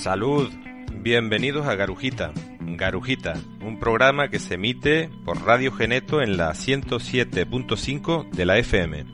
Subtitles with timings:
[0.00, 0.50] Salud,
[0.94, 2.32] bienvenidos a Garujita.
[2.58, 9.04] Garujita, un programa que se emite por Radio Geneto en la 107.5 de la FM.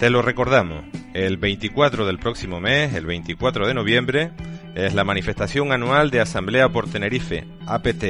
[0.00, 0.82] Te lo recordamos,
[1.14, 4.32] el 24 del próximo mes, el 24 de noviembre,
[4.74, 8.04] es la manifestación anual de Asamblea por Tenerife, APT,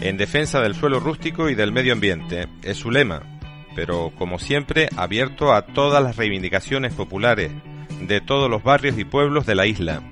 [0.00, 2.48] en defensa del suelo rústico y del medio ambiente.
[2.62, 3.35] Es su lema,
[3.76, 7.52] pero como siempre abierto a todas las reivindicaciones populares
[8.00, 10.02] de todos los barrios y pueblos de la isla.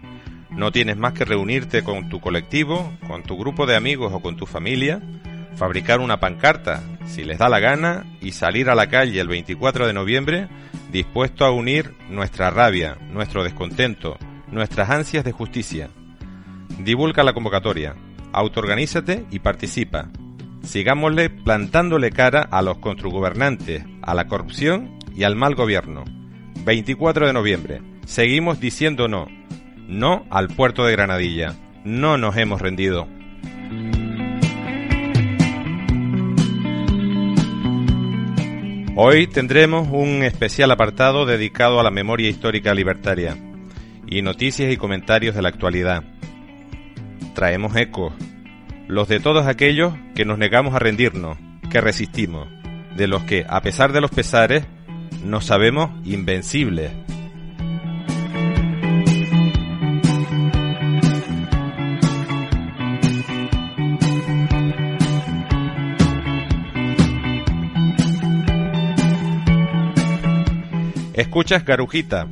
[0.51, 4.37] No tienes más que reunirte con tu colectivo, con tu grupo de amigos o con
[4.37, 5.01] tu familia,
[5.57, 9.87] fabricar una pancarta, si les da la gana, y salir a la calle el 24
[9.87, 10.49] de noviembre
[10.93, 14.17] dispuesto a unir nuestra rabia, nuestro descontento,
[14.49, 15.89] nuestras ansias de justicia.
[16.79, 17.97] Divulga la convocatoria,
[18.33, 20.11] autoorganízate y participa.
[20.65, 26.05] Sigámosle plantándole cara a los contrugobernantes, a la corrupción y al mal gobierno.
[26.65, 27.83] 24 de noviembre.
[28.07, 29.27] Seguimos diciendo no.
[29.87, 31.55] No al puerto de Granadilla.
[31.85, 33.07] No nos hemos rendido.
[38.97, 43.37] Hoy tendremos un especial apartado dedicado a la memoria histórica libertaria
[44.07, 46.05] y noticias y comentarios de la actualidad.
[47.35, 48.13] Traemos ecos,
[48.89, 51.39] los de todos aquellos que nos negamos a rendirnos,
[51.71, 52.49] que resistimos,
[52.97, 54.65] de los que, a pesar de los pesares,
[55.25, 56.93] nos sabemos invencibles.
[71.15, 72.27] Escuchas Garujita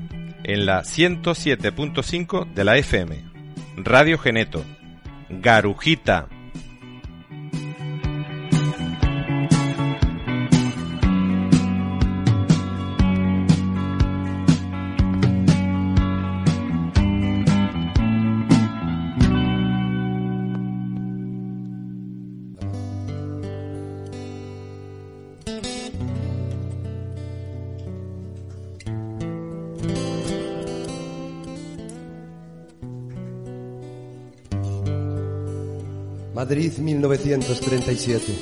[0.44, 3.24] en la 107.5 de la FM.
[3.76, 4.64] Radio Geneto.
[5.28, 6.28] Garujita.
[36.42, 38.32] Madrid 1937.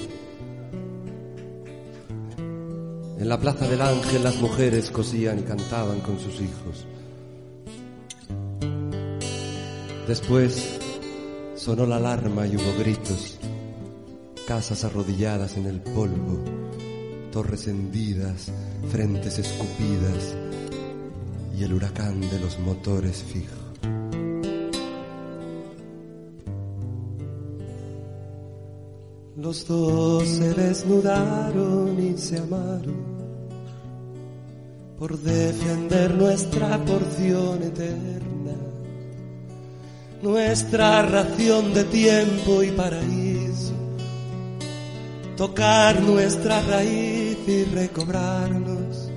[3.18, 6.86] En la Plaza del Ángel las mujeres cosían y cantaban con sus hijos.
[10.08, 10.78] Después
[11.56, 13.38] sonó la alarma y hubo gritos,
[14.46, 16.42] casas arrodilladas en el polvo,
[17.30, 18.50] torres hendidas,
[18.90, 20.36] frentes escupidas
[21.54, 23.59] y el huracán de los motores fijos.
[29.50, 33.02] Los dos se desnudaron y se amaron
[34.96, 38.54] por defender nuestra porción eterna,
[40.22, 43.74] nuestra ración de tiempo y paraíso,
[45.36, 49.10] tocar nuestra raíz y recobrarnos,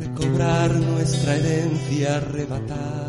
[0.00, 3.05] recobrar nuestra herencia arrebatada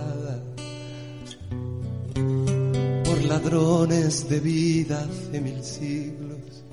[3.50, 6.66] de vida hace mil siglos.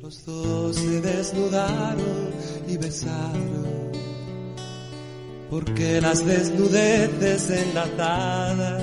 [0.00, 2.30] Los dos se desnudaron
[2.66, 3.92] y besaron,
[5.50, 8.82] porque las desnudeces enlatadas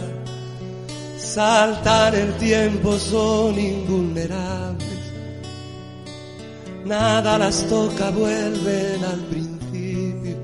[1.18, 4.86] saltan el tiempo, son invulnerables.
[6.86, 10.38] Nada las toca, vuelven al principio.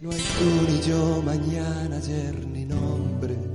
[0.00, 3.51] No hay tú ni yo, mañana, ayer ni nombres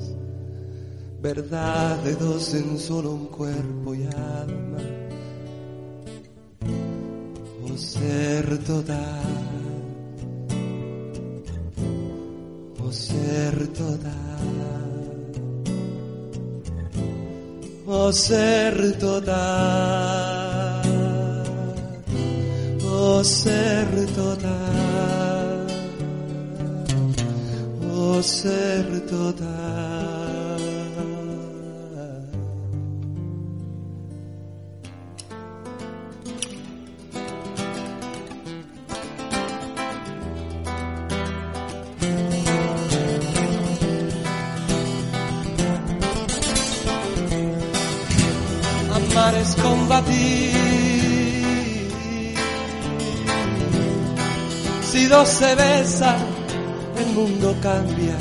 [1.28, 4.84] verdad de dos en solo un cuerpo y alma,
[7.66, 9.76] o ser total,
[12.82, 14.90] o ser total,
[17.86, 20.82] o ser total,
[22.90, 25.68] o ser total,
[27.92, 29.67] o ser total.
[55.08, 56.20] Se besan,
[57.00, 58.18] el mundo cambia.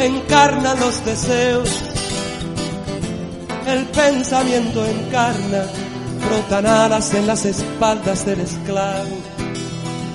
[0.00, 1.68] Encarna los deseos,
[3.66, 5.64] el pensamiento encarna,
[6.26, 9.16] frotan alas en las espaldas del esclavo.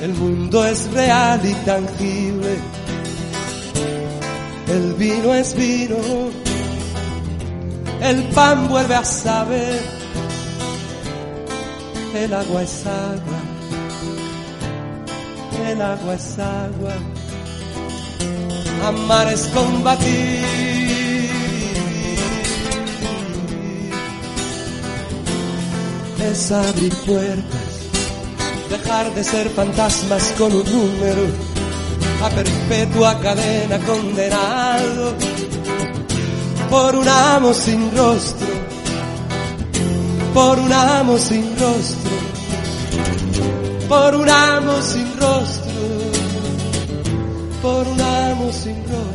[0.01, 2.57] el mundo es real y tangible.
[4.67, 5.97] El vino es vino,
[8.01, 9.81] el pan vuelve a saber,
[12.13, 13.36] el agua es agua,
[15.71, 16.95] el agua es agua,
[18.85, 20.57] amar es combatir.
[26.31, 27.67] Es abrir puertas
[28.69, 31.23] dejar de ser fantasmas con un número,
[32.23, 35.13] a perpetua cadena condenado
[36.69, 38.47] por un amo sin rostro,
[40.33, 42.11] por un amo sin rostro,
[43.87, 45.71] por un amo sin rostro,
[47.61, 49.06] por un amo sin rostro.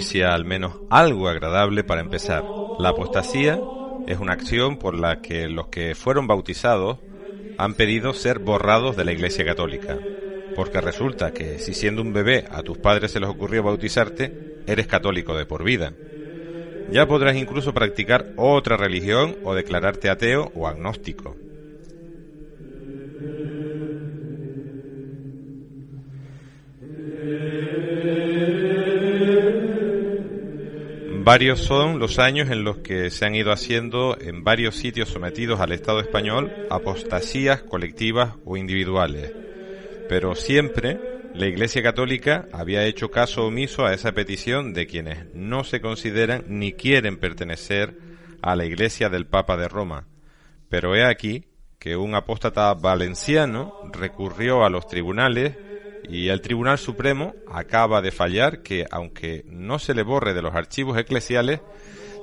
[0.00, 2.42] Noticia al menos algo agradable para empezar.
[2.78, 3.60] La apostasía
[4.06, 6.96] es una acción por la que los que fueron bautizados
[7.58, 9.98] han pedido ser borrados de la Iglesia Católica.
[10.56, 14.32] Porque resulta que si siendo un bebé a tus padres se les ocurrió bautizarte,
[14.66, 15.92] eres católico de por vida.
[16.90, 21.36] Ya podrás incluso practicar otra religión o declararte ateo o agnóstico.
[31.30, 35.60] Varios son los años en los que se han ido haciendo en varios sitios sometidos
[35.60, 39.32] al Estado español apostasías colectivas o individuales.
[40.08, 40.98] Pero siempre
[41.32, 46.46] la Iglesia Católica había hecho caso omiso a esa petición de quienes no se consideran
[46.48, 47.96] ni quieren pertenecer
[48.42, 50.08] a la Iglesia del Papa de Roma.
[50.68, 51.44] Pero he aquí
[51.78, 55.56] que un apóstata valenciano recurrió a los tribunales
[56.10, 60.54] y el Tribunal Supremo acaba de fallar que, aunque no se le borre de los
[60.54, 61.60] archivos eclesiales,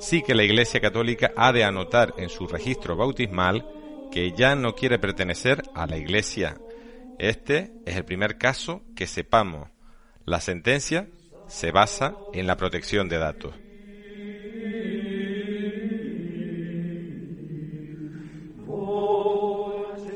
[0.01, 3.65] sí que la Iglesia Católica ha de anotar en su registro bautismal
[4.11, 6.57] que ya no quiere pertenecer a la Iglesia.
[7.17, 9.69] Este es el primer caso que sepamos.
[10.25, 11.07] La sentencia
[11.47, 13.55] se basa en la protección de datos.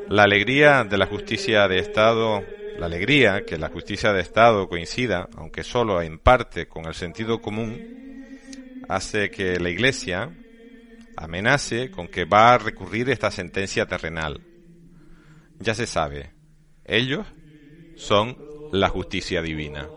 [0.10, 2.44] La alegría de la justicia de Estado
[2.78, 7.42] la alegría que la justicia de Estado coincida, aunque solo en parte, con el sentido
[7.42, 7.80] común,
[8.88, 10.32] hace que la Iglesia
[11.16, 14.42] amenace con que va a recurrir esta sentencia terrenal.
[15.60, 16.32] Ya se sabe,
[16.86, 17.28] ellos
[17.96, 18.38] son
[18.72, 19.88] la justicia divina.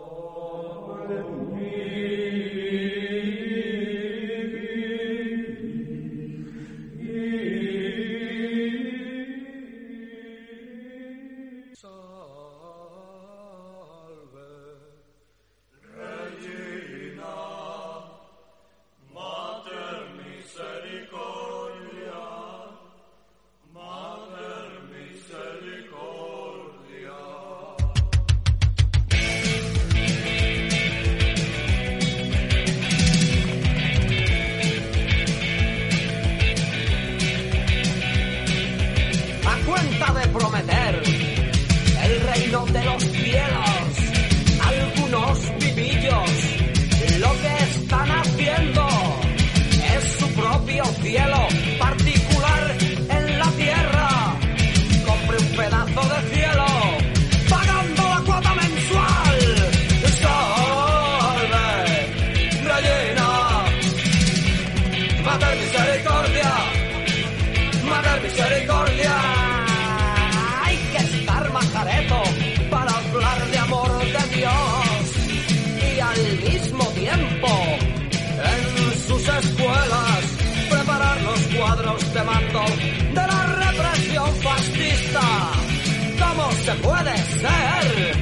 [86.81, 88.14] puede ser.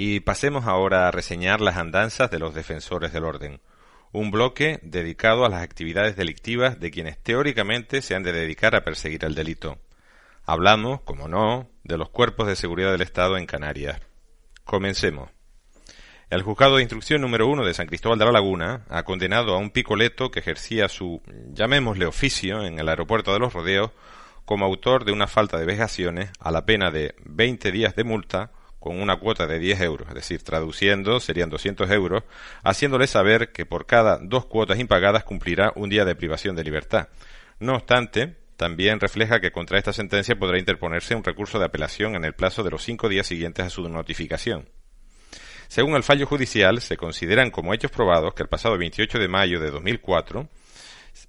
[0.00, 3.60] Y pasemos ahora a reseñar las andanzas de los defensores del orden,
[4.12, 8.84] un bloque dedicado a las actividades delictivas de quienes teóricamente se han de dedicar a
[8.84, 9.78] perseguir el delito.
[10.44, 14.00] Hablamos, como no, de los cuerpos de seguridad del Estado en Canarias.
[14.64, 15.37] Comencemos.
[16.30, 19.56] El juzgado de instrucción número uno de San Cristóbal de la Laguna ha condenado a
[19.56, 21.22] un picoleto que ejercía su,
[21.54, 23.92] llamémosle oficio, en el aeropuerto de los Rodeos
[24.44, 28.50] como autor de una falta de vejaciones a la pena de 20 días de multa
[28.78, 32.24] con una cuota de 10 euros, es decir, traduciendo serían 200 euros,
[32.62, 37.08] haciéndole saber que por cada dos cuotas impagadas cumplirá un día de privación de libertad.
[37.58, 42.26] No obstante, también refleja que contra esta sentencia podrá interponerse un recurso de apelación en
[42.26, 44.68] el plazo de los cinco días siguientes a su notificación.
[45.68, 49.60] Según el fallo judicial, se consideran como hechos probados que el pasado 28 de mayo
[49.60, 50.48] de 2004,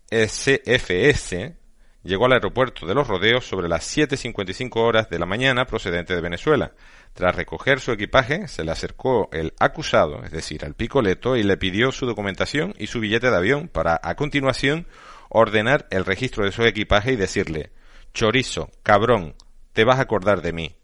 [0.10, 1.56] SFS
[2.04, 6.22] llegó al aeropuerto de Los Rodeos sobre las 7.55 horas de la mañana procedente de
[6.22, 6.72] Venezuela,
[7.14, 11.58] tras recoger su equipaje, se le acercó el acusado, es decir, al picoleto, y le
[11.58, 14.88] pidió su documentación y su billete de avión para, a continuación,
[15.28, 17.72] ordenar el registro de su equipaje y decirle,
[18.14, 19.36] chorizo, cabrón,
[19.74, 20.76] te vas a acordar de mí.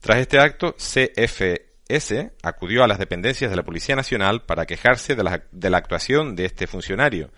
[0.00, 0.74] Tras este acto,
[1.88, 5.78] CFS acudió a las dependencias de la Policía Nacional para quejarse de la, de la
[5.78, 7.30] actuación de este funcionario,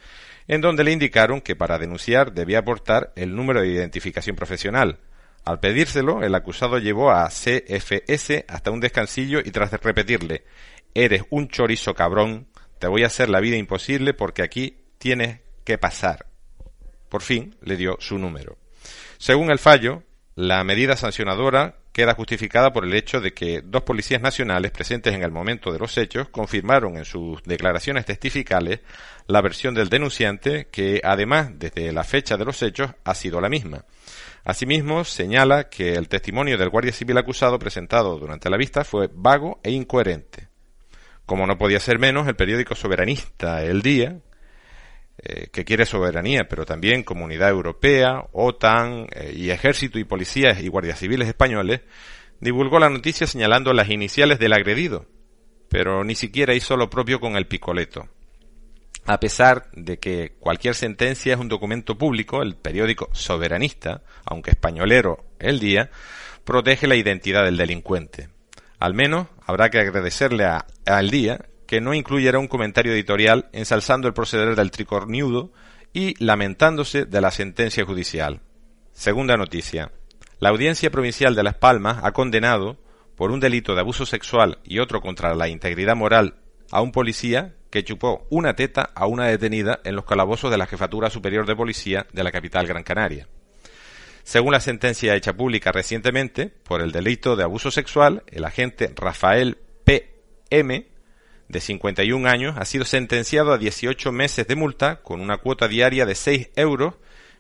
[0.49, 4.99] en donde le indicaron que para denunciar debía aportar el número de identificación profesional,
[5.45, 10.45] al pedírselo, el acusado llevó a CFS hasta un descansillo y tras repetirle
[10.93, 15.79] Eres un chorizo cabrón, te voy a hacer la vida imposible porque aquí tienes que
[15.79, 16.27] pasar.
[17.09, 18.59] Por fin le dio su número.
[19.19, 20.03] Según el fallo,
[20.35, 25.23] la medida sancionadora queda justificada por el hecho de que dos policías nacionales presentes en
[25.23, 28.81] el momento de los hechos confirmaron en sus declaraciones testificales
[29.27, 33.49] la versión del denunciante que, además, desde la fecha de los hechos, ha sido la
[33.49, 33.85] misma.
[34.45, 39.61] Asimismo, señala que el testimonio del guardia civil acusado presentado durante la vista fue vago
[39.63, 40.49] e incoherente.
[41.27, 44.19] Como no podía ser menos, el periódico soberanista El Día,
[45.23, 50.69] eh, que quiere soberanía, pero también Comunidad Europea, OTAN eh, y Ejército y Policías y
[50.69, 51.83] Guardias Civiles españoles,
[52.41, 55.05] divulgó la noticia señalando las iniciales del agredido,
[55.69, 58.09] pero ni siquiera hizo lo propio con el picoleto.
[59.05, 65.25] A pesar de que cualquier sentencia es un documento público, el periódico soberanista, aunque españolero
[65.39, 65.91] el día,
[66.45, 68.29] protege la identidad del delincuente.
[68.79, 74.09] Al menos habrá que agradecerle a, al día que no incluyera un comentario editorial ensalzando
[74.09, 75.53] el proceder del tricorniudo
[75.93, 78.41] y lamentándose de la sentencia judicial.
[78.93, 79.93] Segunda noticia.
[80.41, 82.77] La Audiencia Provincial de Las Palmas ha condenado,
[83.15, 86.41] por un delito de abuso sexual y otro contra la integridad moral,
[86.73, 90.67] a un policía que chupó una teta a una detenida en los calabozos de la
[90.67, 93.29] Jefatura Superior de Policía de la capital Gran Canaria.
[94.25, 99.57] Según la sentencia hecha pública recientemente, por el delito de abuso sexual, el agente Rafael
[99.85, 100.90] P.M.,
[101.51, 106.07] de 51 años, ha sido sentenciado a 18 meses de multa con una cuota diaria
[106.07, 106.95] de 6 euros,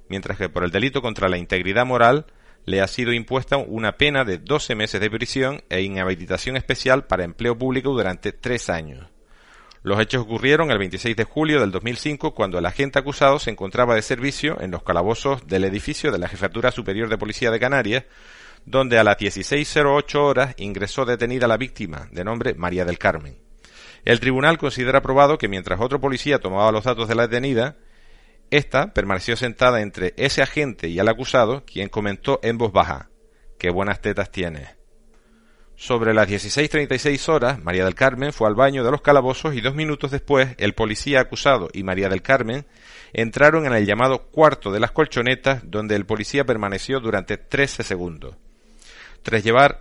[0.08, 2.26] mientras que por el delito contra la integridad moral
[2.66, 7.24] le ha sido impuesta una pena de 12 meses de prisión e inhabilitación especial para
[7.24, 9.08] empleo público durante tres años.
[9.82, 13.94] Los hechos ocurrieron el 26 de julio del 2005 cuando el agente acusado se encontraba
[13.94, 18.04] de servicio en los calabozos del edificio de la Jefatura Superior de Policía de Canarias,
[18.66, 23.49] donde a las 16.08 horas ingresó detenida la víctima, de nombre María del Carmen.
[24.04, 27.76] El tribunal considera probado que mientras otro policía tomaba los datos de la detenida,
[28.50, 33.10] esta permaneció sentada entre ese agente y el acusado, quien comentó en voz baja,
[33.58, 34.80] qué buenas tetas tienes.
[35.76, 39.74] Sobre las 16.36 horas, María del Carmen fue al baño de los calabozos y dos
[39.74, 42.66] minutos después el policía acusado y María del Carmen
[43.14, 48.36] entraron en el llamado cuarto de las colchonetas donde el policía permaneció durante 13 segundos.
[49.22, 49.80] Tras llevar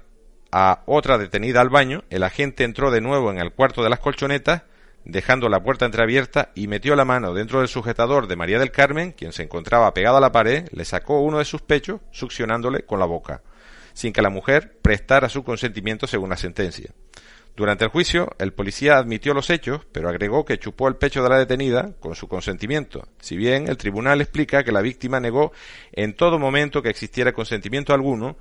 [0.52, 4.00] a otra detenida al baño, el agente entró de nuevo en el cuarto de las
[4.00, 4.64] colchonetas,
[5.06, 9.12] dejando la puerta entreabierta y metió la mano dentro del sujetador de María del Carmen,
[9.12, 13.00] quien se encontraba pegada a la pared, le sacó uno de sus pechos, succionándole con
[13.00, 13.42] la boca
[14.00, 16.94] sin que la mujer prestara su consentimiento según la sentencia.
[17.58, 21.28] Durante el juicio, el policía admitió los hechos, pero agregó que chupó el pecho de
[21.28, 25.52] la detenida con su consentimiento, si bien el tribunal explica que la víctima negó
[25.92, 28.38] en todo momento que existiera consentimiento alguno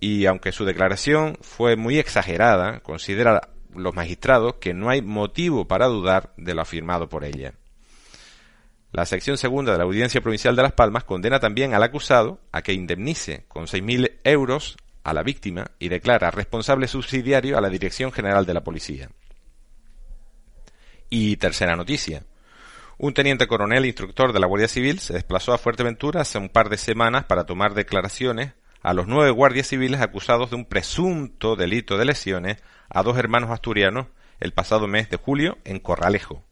[0.00, 5.86] y aunque su declaración fue muy exagerada, considera los magistrados que no hay motivo para
[5.86, 7.52] dudar de lo afirmado por ella.
[8.92, 12.62] La sección segunda de la Audiencia Provincial de Las Palmas condena también al acusado a
[12.62, 18.10] que indemnice con 6.000 euros a la víctima y declara responsable subsidiario a la Dirección
[18.10, 19.10] General de la Policía.
[21.08, 22.24] Y tercera noticia.
[22.98, 26.68] Un teniente coronel instructor de la Guardia Civil se desplazó a Fuerteventura hace un par
[26.68, 31.98] de semanas para tomar declaraciones a los nueve guardias civiles acusados de un presunto delito
[31.98, 34.06] de lesiones a dos hermanos asturianos
[34.40, 36.44] el pasado mes de julio en Corralejo.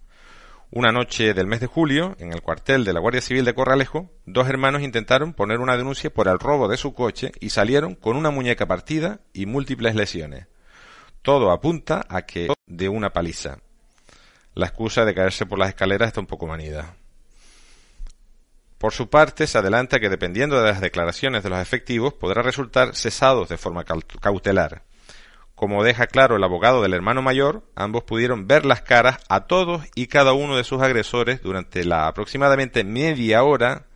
[0.70, 4.10] Una noche del mes de julio, en el cuartel de la Guardia Civil de Corralejo,
[4.26, 8.16] dos hermanos intentaron poner una denuncia por el robo de su coche y salieron con
[8.16, 10.46] una muñeca partida y múltiples lesiones.
[11.22, 13.60] Todo apunta a que de una paliza.
[14.54, 16.96] La excusa de caerse por las escaleras está un poco manida.
[18.78, 22.94] Por su parte, se adelanta que dependiendo de las declaraciones de los efectivos podrá resultar
[22.94, 24.82] cesados de forma cautelar.
[25.56, 29.82] Como deja claro el abogado del hermano mayor, ambos pudieron ver las caras a todos
[29.96, 33.86] y cada uno de sus agresores durante la aproximadamente media hora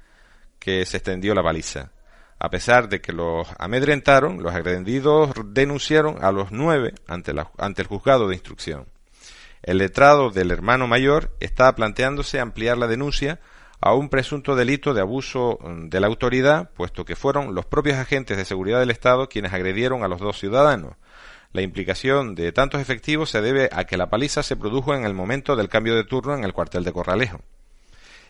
[0.59, 1.93] que se extendió la baliza.
[2.41, 7.89] A pesar de que los amedrentaron, los agredidos denunciaron a los nueve ante, ante el
[7.89, 8.89] juzgado de instrucción.
[9.63, 13.39] El letrado del hermano mayor está planteándose ampliar la denuncia
[13.83, 17.99] a un presunto delito de abuso mm, de la autoridad, puesto que fueron los propios
[17.99, 20.95] agentes de seguridad del Estado quienes agredieron a los dos ciudadanos,
[21.53, 25.13] la implicación de tantos efectivos se debe a que la paliza se produjo en el
[25.13, 27.41] momento del cambio de turno en el cuartel de Corralejo.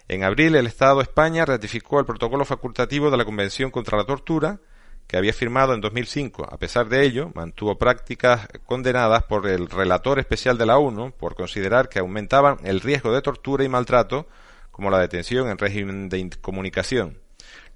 [0.08, 4.04] En abril, el Estado de España ratificó el protocolo facultativo de la Convención contra la
[4.04, 4.58] Tortura,
[5.06, 6.48] que había firmado en 2005.
[6.50, 11.36] A pesar de ello, mantuvo prácticas condenadas por el relator especial de la ONU por
[11.36, 14.26] considerar que aumentaban el riesgo de tortura y maltrato,
[14.72, 17.20] como la detención en régimen de incomunicación.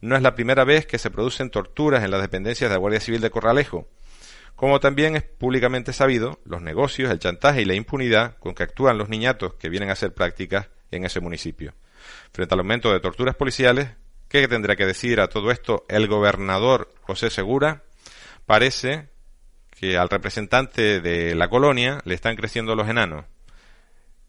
[0.01, 3.01] No es la primera vez que se producen torturas en las dependencias de la Guardia
[3.01, 3.89] Civil de Corralejo.
[4.57, 8.99] Como también es públicamente sabido, los negocios, el chantaje y la impunidad con que actúan
[8.99, 11.75] los niñatos que vienen a hacer prácticas en ese municipio.
[12.33, 13.91] Frente al aumento de torturas policiales,
[14.29, 17.83] ¿qué tendrá que decir a todo esto el gobernador José Segura?
[18.47, 19.09] Parece
[19.79, 23.27] que al representante de la colonia le están creciendo los enanos,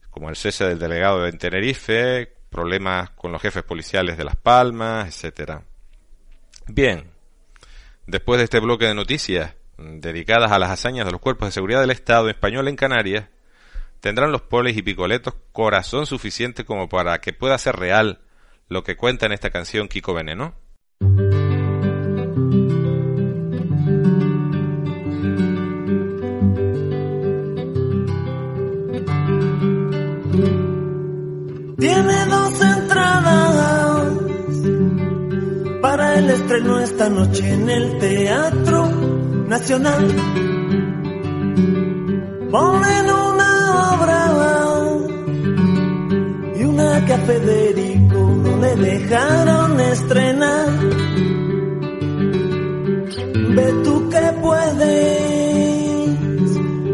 [0.09, 5.07] como el cese del delegado de Tenerife, problemas con los jefes policiales de Las Palmas,
[5.07, 5.63] etcétera.
[6.67, 7.11] Bien,
[8.05, 11.81] después de este bloque de noticias, dedicadas a las hazañas de los cuerpos de seguridad
[11.81, 13.25] del Estado español en Canarias,
[13.99, 18.21] tendrán los polis y picoletos corazón suficiente como para que pueda ser real
[18.69, 20.55] lo que cuenta en esta canción Kiko Veneno.
[36.37, 38.87] Estreno esta noche en el teatro
[39.47, 40.07] nacional.
[42.51, 43.51] Ponen una
[43.93, 44.21] obra
[46.55, 50.69] y una que a Federico no le dejaron estrenar.
[53.55, 56.19] Ve tú que puedes,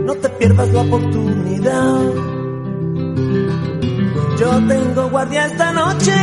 [0.08, 2.01] no te pierdas la oportunidad.
[4.39, 6.13] Yo tengo guardia esta noche,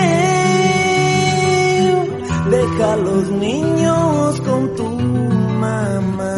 [2.50, 4.84] deja a los niños con tu
[5.62, 6.36] mamá.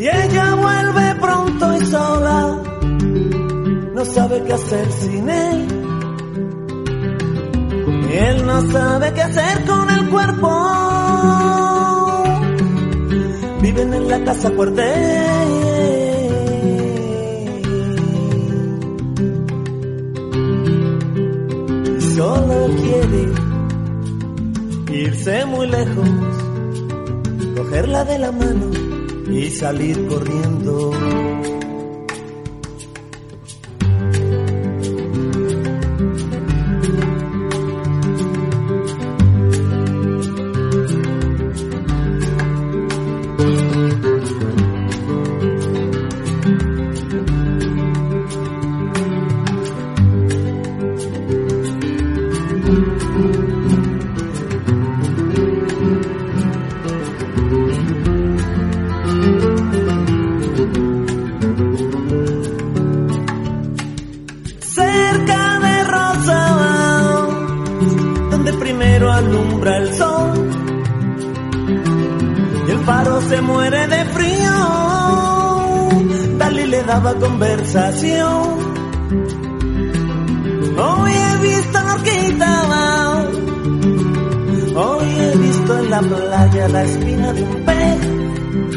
[0.00, 2.62] Y ella vuelve pronto y sola,
[3.94, 5.71] no sabe qué hacer sin él
[8.52, 10.50] no sabe qué hacer con el cuerpo.
[13.62, 15.62] Viven en la casa cuartel.
[22.14, 23.22] solo quiere
[25.02, 26.08] irse muy lejos,
[27.56, 28.66] cogerla de la mano
[29.30, 30.61] y salir corriendo.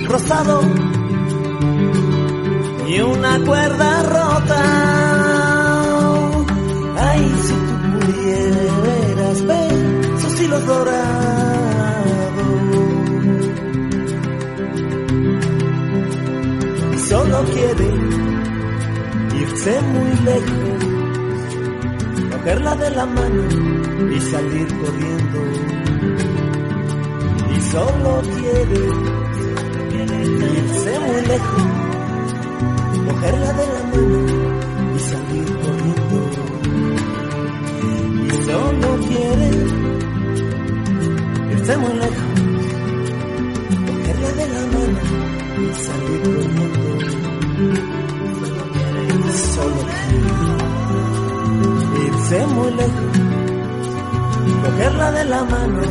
[0.07, 0.61] Rosado
[2.87, 4.63] y una cuerda rota.
[6.97, 9.71] Ay, si tú pudieras ver
[10.21, 11.15] sus hilos dorados.
[16.93, 17.87] Y solo quiere
[19.41, 20.79] irse muy lejos,
[22.31, 23.43] cogerla de la mano
[24.15, 25.39] y salir corriendo.
[27.55, 29.14] Y solo quiere
[31.07, 31.21] muy
[33.05, 34.19] cogerla de la mano
[34.95, 36.17] y salir corriendo.
[38.23, 39.49] Y solo quiere
[41.51, 42.33] irse muy lejos,
[43.87, 44.99] cogerla de la mano
[45.57, 46.85] y salir corriendo
[49.55, 49.81] solo
[52.07, 53.13] irse muy lejos,
[54.63, 55.81] cogerla de la mano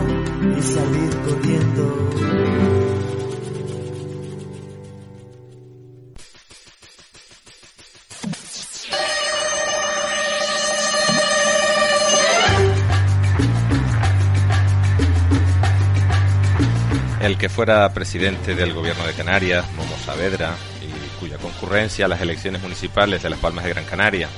[0.56, 2.33] y salir corriendo.
[17.24, 20.56] El que fuera presidente del gobierno de Canarias, Momo Saavedra,
[21.18, 24.28] cuya concurrencia a las elecciones municipales de Las Palmas de Gran Canaria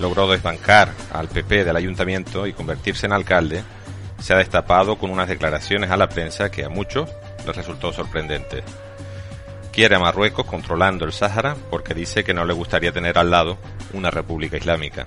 [0.00, 3.62] logró desbancar al PP del ayuntamiento y convertirse en alcalde,
[4.18, 7.08] se ha destapado con unas declaraciones a la prensa que a muchos
[7.46, 8.64] les resultó sorprendente.
[9.70, 13.58] Quiere a Marruecos controlando el Sáhara porque dice que no le gustaría tener al lado
[13.92, 15.06] una república islámica.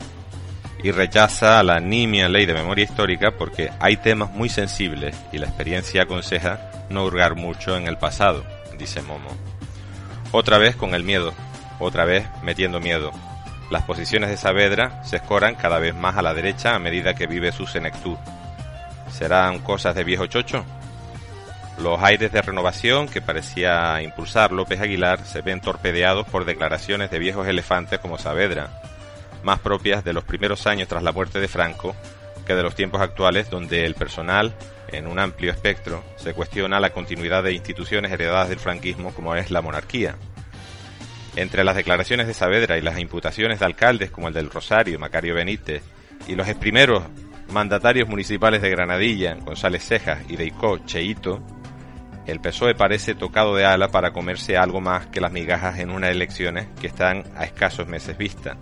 [0.83, 5.47] Y rechaza la nimia ley de memoria histórica porque hay temas muy sensibles y la
[5.47, 8.45] experiencia aconseja no hurgar mucho en el pasado,
[8.77, 9.29] dice Momo.
[10.31, 11.33] Otra vez con el miedo,
[11.79, 13.11] otra vez metiendo miedo.
[13.71, 17.27] Las posiciones de Saavedra se escoran cada vez más a la derecha a medida que
[17.27, 18.17] vive su senectud.
[19.11, 20.63] ¿Serán cosas de viejo chocho?
[21.77, 27.19] Los aires de renovación que parecía impulsar López Aguilar se ven torpedeados por declaraciones de
[27.19, 28.69] viejos elefantes como Saavedra,
[29.47, 31.95] más propias de los primeros años tras la muerte de Franco
[32.45, 34.53] que de los tiempos actuales donde el personal
[34.91, 39.51] en un amplio espectro, se cuestiona la continuidad de instituciones heredadas del franquismo como es
[39.51, 40.15] la monarquía.
[41.35, 45.35] Entre las declaraciones de Saavedra y las imputaciones de alcaldes como el del Rosario, Macario
[45.35, 45.83] Benítez,
[46.27, 47.03] y los primeros
[47.51, 51.41] mandatarios municipales de Granadilla, González Cejas y de Icó, Cheito,
[52.25, 56.11] el PSOE parece tocado de ala para comerse algo más que las migajas en unas
[56.11, 58.57] elecciones que están a escasos meses vista.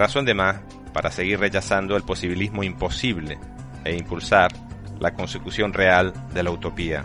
[0.00, 0.62] Razón de más
[0.94, 3.38] para seguir rechazando el posibilismo imposible
[3.84, 4.50] e impulsar
[4.98, 7.04] la consecución real de la utopía.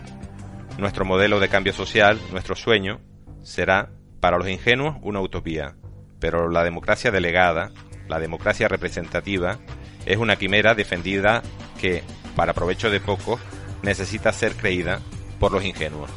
[0.78, 3.02] Nuestro modelo de cambio social, nuestro sueño,
[3.42, 5.76] será para los ingenuos una utopía,
[6.20, 7.70] pero la democracia delegada,
[8.08, 9.58] la democracia representativa,
[10.06, 11.42] es una quimera defendida
[11.78, 12.02] que,
[12.34, 13.38] para provecho de pocos,
[13.82, 15.00] necesita ser creída
[15.38, 16.10] por los ingenuos.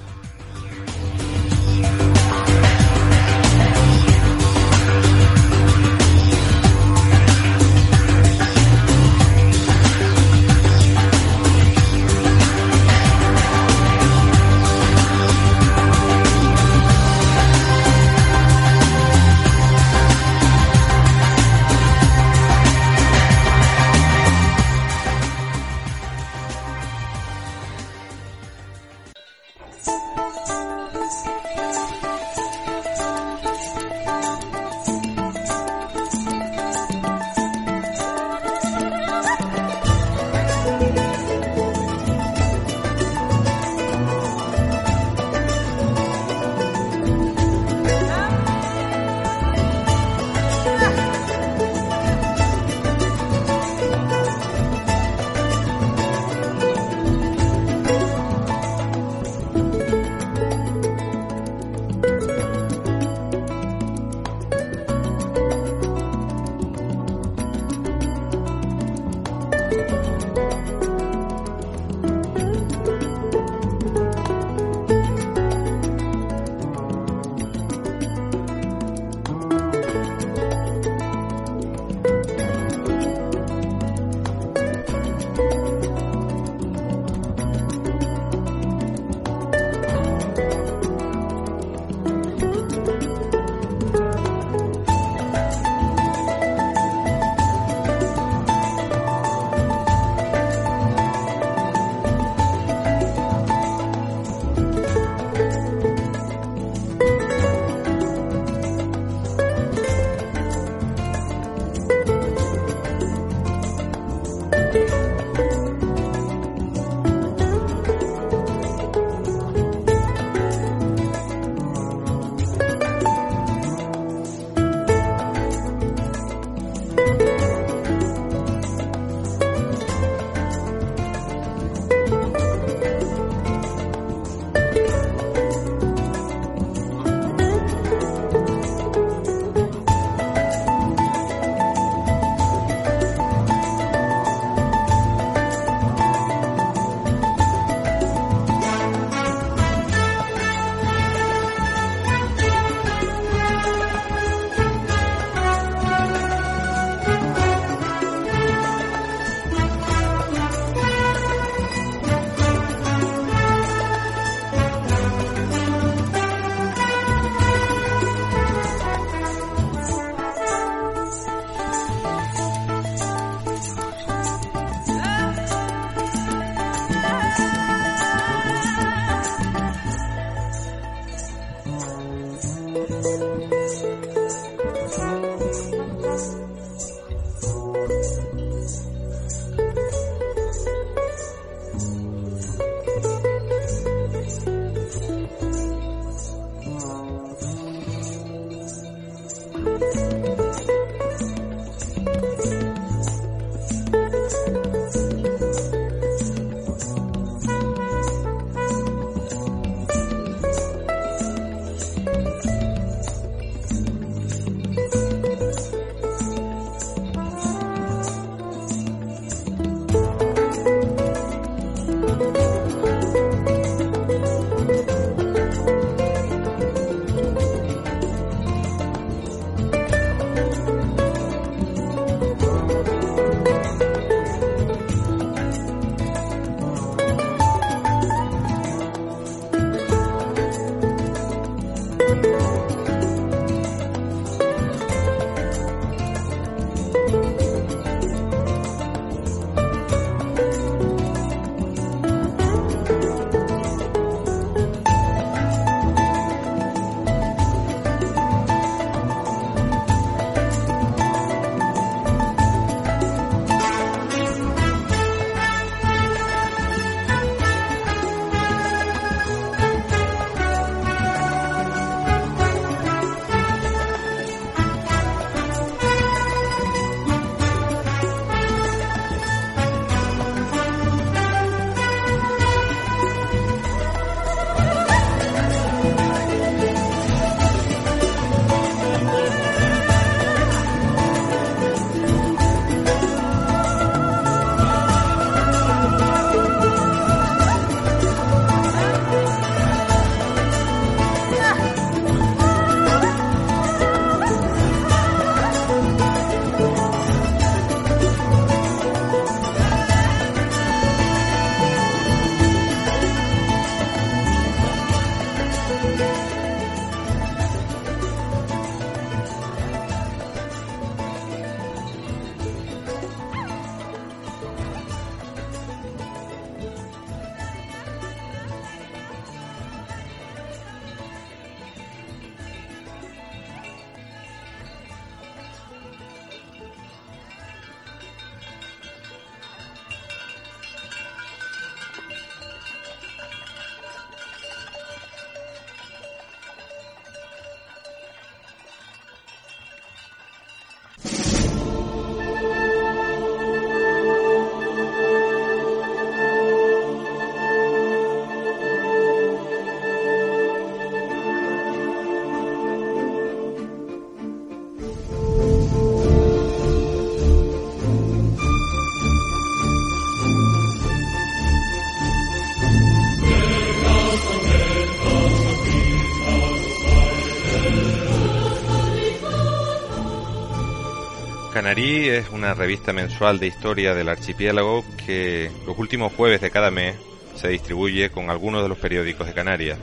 [381.70, 386.72] Canarí es una revista mensual de historia del archipiélago que los últimos jueves de cada
[386.72, 386.96] mes
[387.36, 389.78] se distribuye con algunos de los periódicos de Canarias.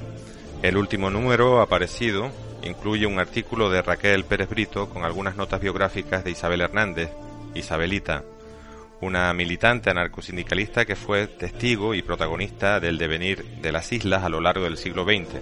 [0.62, 2.32] El último número aparecido
[2.64, 7.08] incluye un artículo de Raquel Pérez Brito con algunas notas biográficas de Isabel Hernández,
[7.54, 8.24] Isabelita,
[9.00, 14.40] una militante anarcosindicalista que fue testigo y protagonista del devenir de las islas a lo
[14.40, 15.36] largo del siglo XX,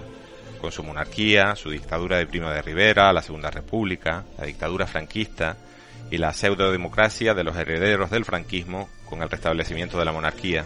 [0.60, 5.56] con su monarquía, su dictadura de Primo de Rivera, la Segunda República, la dictadura franquista
[6.14, 10.64] y la pseudo-democracia de los herederos del franquismo con el restablecimiento de la monarquía.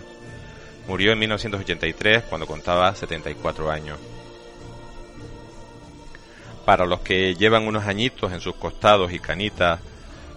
[0.87, 3.99] Murió en 1983 cuando contaba 74 años.
[6.67, 9.81] Para los que llevan unos añitos en sus costados y canitas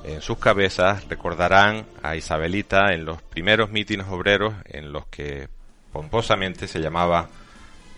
[0.05, 5.49] en sus cabezas, recordarán a Isabelita en los primeros mítines obreros en los que
[5.91, 7.27] pomposamente se llamaba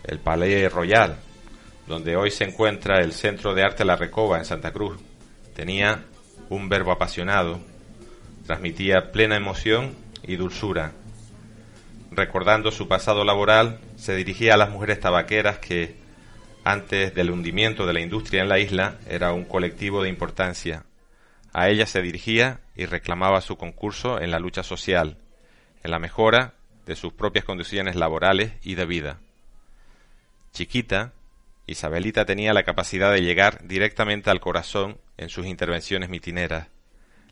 [0.03, 1.17] el Palais Royal,
[1.85, 4.97] donde hoy se encuentra el Centro de Arte La Recoba en Santa Cruz.
[5.55, 6.05] Tenía
[6.53, 7.59] un verbo apasionado,
[8.45, 10.91] transmitía plena emoción y dulzura.
[12.11, 15.95] Recordando su pasado laboral, se dirigía a las mujeres tabaqueras que,
[16.63, 20.85] antes del hundimiento de la industria en la isla, era un colectivo de importancia.
[21.53, 25.17] A ellas se dirigía y reclamaba su concurso en la lucha social,
[25.83, 26.53] en la mejora
[26.85, 29.19] de sus propias condiciones laborales y de vida.
[30.51, 31.13] Chiquita,
[31.65, 36.67] Isabelita tenía la capacidad de llegar directamente al corazón en sus intervenciones mitineras.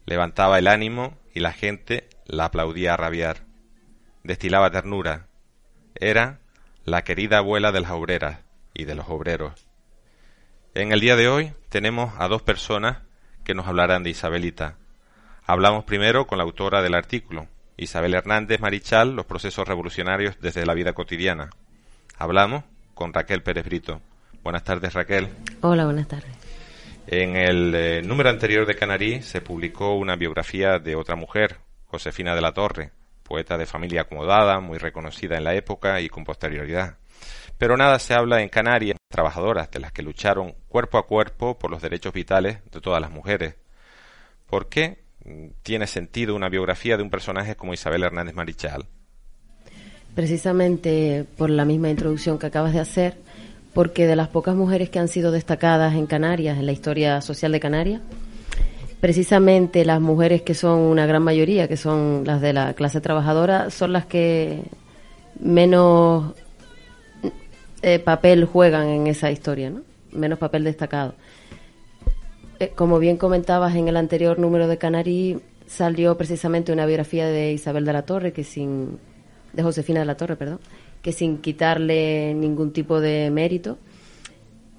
[0.06, 3.44] Levantaba el ánimo y la gente la aplaudía a rabiar.
[4.24, 5.28] Destilaba ternura.
[5.96, 6.39] Era
[6.86, 8.39] la querida abuela de las obreras
[8.74, 9.67] y de los obreros.
[10.74, 13.00] En el día de hoy tenemos a dos personas
[13.44, 14.78] que nos hablarán de Isabelita.
[15.46, 20.74] Hablamos primero con la autora del artículo, Isabel Hernández Marichal, los procesos revolucionarios desde la
[20.74, 21.50] vida cotidiana.
[22.17, 22.63] Hablamos
[22.94, 24.02] con Raquel Pérez Brito.
[24.43, 25.30] Buenas tardes, Raquel.
[25.62, 26.32] Hola, buenas tardes.
[27.08, 32.36] En el eh, número anterior de Canarí se publicó una biografía de otra mujer, Josefina
[32.36, 32.91] de la Torre,
[33.23, 36.97] poeta de familia acomodada, muy reconocida en la época y con posterioridad.
[37.58, 41.69] Pero nada se habla en Canarias, trabajadoras de las que lucharon cuerpo a cuerpo por
[41.69, 43.56] los derechos vitales de todas las mujeres.
[44.47, 45.04] ¿Por qué
[45.62, 48.88] tiene sentido una biografía de un personaje como Isabel Hernández Marichal?
[50.15, 53.17] Precisamente por la misma introducción que acabas de hacer,
[53.74, 57.52] porque de las pocas mujeres que han sido destacadas en Canarias, en la historia social
[57.52, 58.02] de Canarias,
[59.00, 63.70] precisamente las mujeres que son una gran mayoría, que son las de la clase trabajadora,
[63.70, 64.64] son las que
[65.40, 66.34] menos
[67.82, 69.82] eh, papel juegan en esa historia, ¿no?
[70.12, 71.16] menos papel destacado.
[72.60, 77.54] Eh, como bien comentabas en el anterior número de Canary, salió precisamente una biografía de
[77.54, 79.00] Isabel de la Torre, que sin,
[79.54, 80.60] de Josefina de la Torre, perdón,
[81.02, 83.78] que sin quitarle ningún tipo de mérito,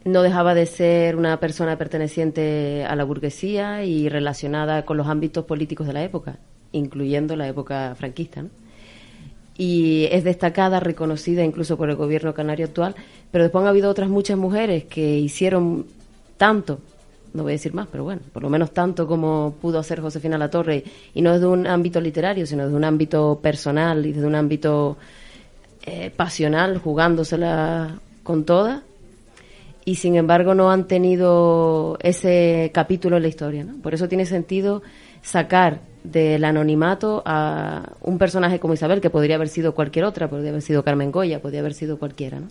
[0.04, 5.44] no dejaba de ser una persona perteneciente a la burguesía y relacionada con los ámbitos
[5.44, 6.38] políticos de la época,
[6.72, 8.44] incluyendo la época franquista.
[9.56, 12.94] Y es destacada, reconocida incluso por el gobierno canario actual,
[13.30, 15.86] pero después han habido otras muchas mujeres que hicieron
[16.36, 16.80] tanto,
[17.34, 20.36] no voy a decir más, pero bueno, por lo menos tanto como pudo hacer Josefina
[20.36, 20.82] La Torre,
[21.14, 24.96] y no desde un ámbito literario, sino desde un ámbito personal y desde un ámbito
[25.84, 28.82] eh, pasional, jugándosela con todas,
[29.84, 33.64] y sin embargo no han tenido ese capítulo en la historia.
[33.64, 33.82] ¿no?
[33.82, 34.82] Por eso tiene sentido
[35.22, 40.50] sacar del anonimato a un personaje como Isabel, que podría haber sido cualquier otra, podría
[40.50, 42.48] haber sido Carmen Goya, podría haber sido cualquiera, ¿no?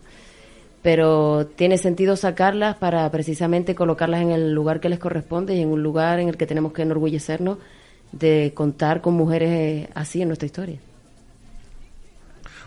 [0.82, 5.70] Pero tiene sentido sacarlas para precisamente colocarlas en el lugar que les corresponde y en
[5.70, 7.60] un lugar en el que tenemos que enorgullecernos
[8.12, 10.80] de contar con mujeres así en nuestra historia.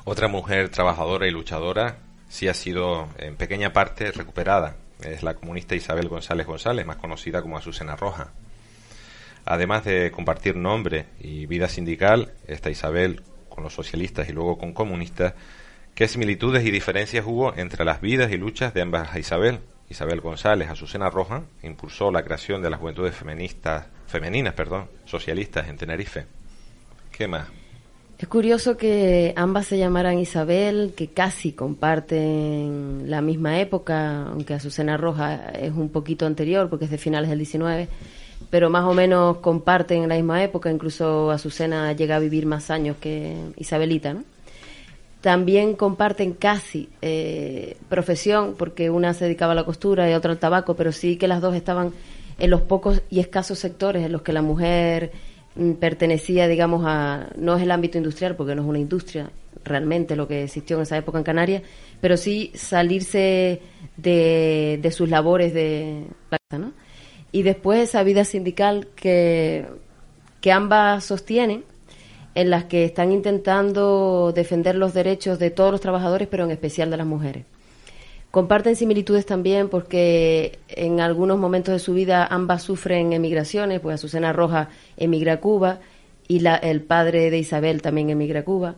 [0.07, 1.97] Otra mujer trabajadora y luchadora
[2.29, 4.77] sí ha sido en pequeña parte recuperada.
[5.01, 8.33] Es la comunista Isabel González González, más conocida como Azucena Roja.
[9.47, 14.75] Además de compartir nombre y vida sindical, esta Isabel con los socialistas y luego con
[14.75, 15.33] comunistas,
[15.95, 19.61] ¿qué similitudes y diferencias hubo entre las vidas y luchas de ambas Isabel?
[19.89, 25.79] Isabel González, Azucena Roja, impulsó la creación de las juventudes feministas, femeninas, perdón, socialistas en
[25.79, 26.27] Tenerife.
[27.11, 27.64] ¿Qué más?
[28.17, 34.97] Es curioso que ambas se llamaran Isabel, que casi comparten la misma época, aunque Azucena
[34.97, 37.89] Roja es un poquito anterior porque es de finales del 19,
[38.51, 42.97] pero más o menos comparten la misma época, incluso Azucena llega a vivir más años
[43.01, 44.17] que Isabelita.
[45.21, 50.39] También comparten casi eh, profesión, porque una se dedicaba a la costura y otra al
[50.39, 51.93] tabaco, pero sí que las dos estaban
[52.39, 55.11] en los pocos y escasos sectores en los que la mujer
[55.79, 59.31] pertenecía, digamos, a, no es el ámbito industrial, porque no es una industria
[59.65, 61.63] realmente lo que existió en esa época en Canarias,
[62.01, 63.61] pero sí salirse
[63.97, 66.05] de, de sus labores de
[66.51, 66.73] ¿no?
[67.33, 69.67] Y después esa vida sindical que
[70.45, 71.65] que ambas sostienen,
[72.35, 76.91] en las que están intentando defender los derechos de todos los trabajadores, pero en especial
[76.91, 77.47] de las mujeres.
[78.35, 84.33] Comparten similitudes también porque en algunos momentos de su vida ambas sufren emigraciones, pues Azucena
[84.33, 85.79] Roja emigra a Cuba
[86.27, 88.75] y la, el padre de Isabel también emigra a Cuba.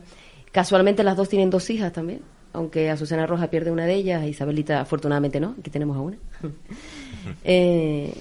[0.51, 2.21] Casualmente las dos tienen dos hijas también,
[2.53, 6.17] aunque Azucena Roja pierde una de ellas, Isabelita afortunadamente no, aquí tenemos a una.
[7.43, 8.13] eh,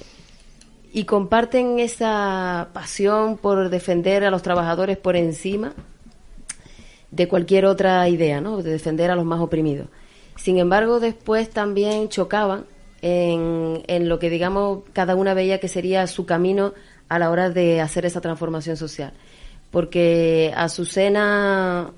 [0.94, 5.74] y comparten esa pasión por defender a los trabajadores por encima
[7.10, 8.62] de cualquier otra idea, ¿no?
[8.62, 9.88] De defender a los más oprimidos.
[10.36, 12.64] Sin embargo, después también chocaban
[13.02, 16.74] en, en lo que, digamos, cada una veía que sería su camino
[17.08, 19.12] a la hora de hacer esa transformación social.
[19.70, 21.90] Porque Azucena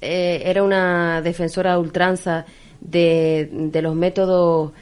[0.00, 2.44] eh, era una defensora ultranza
[2.80, 4.72] de, de los métodos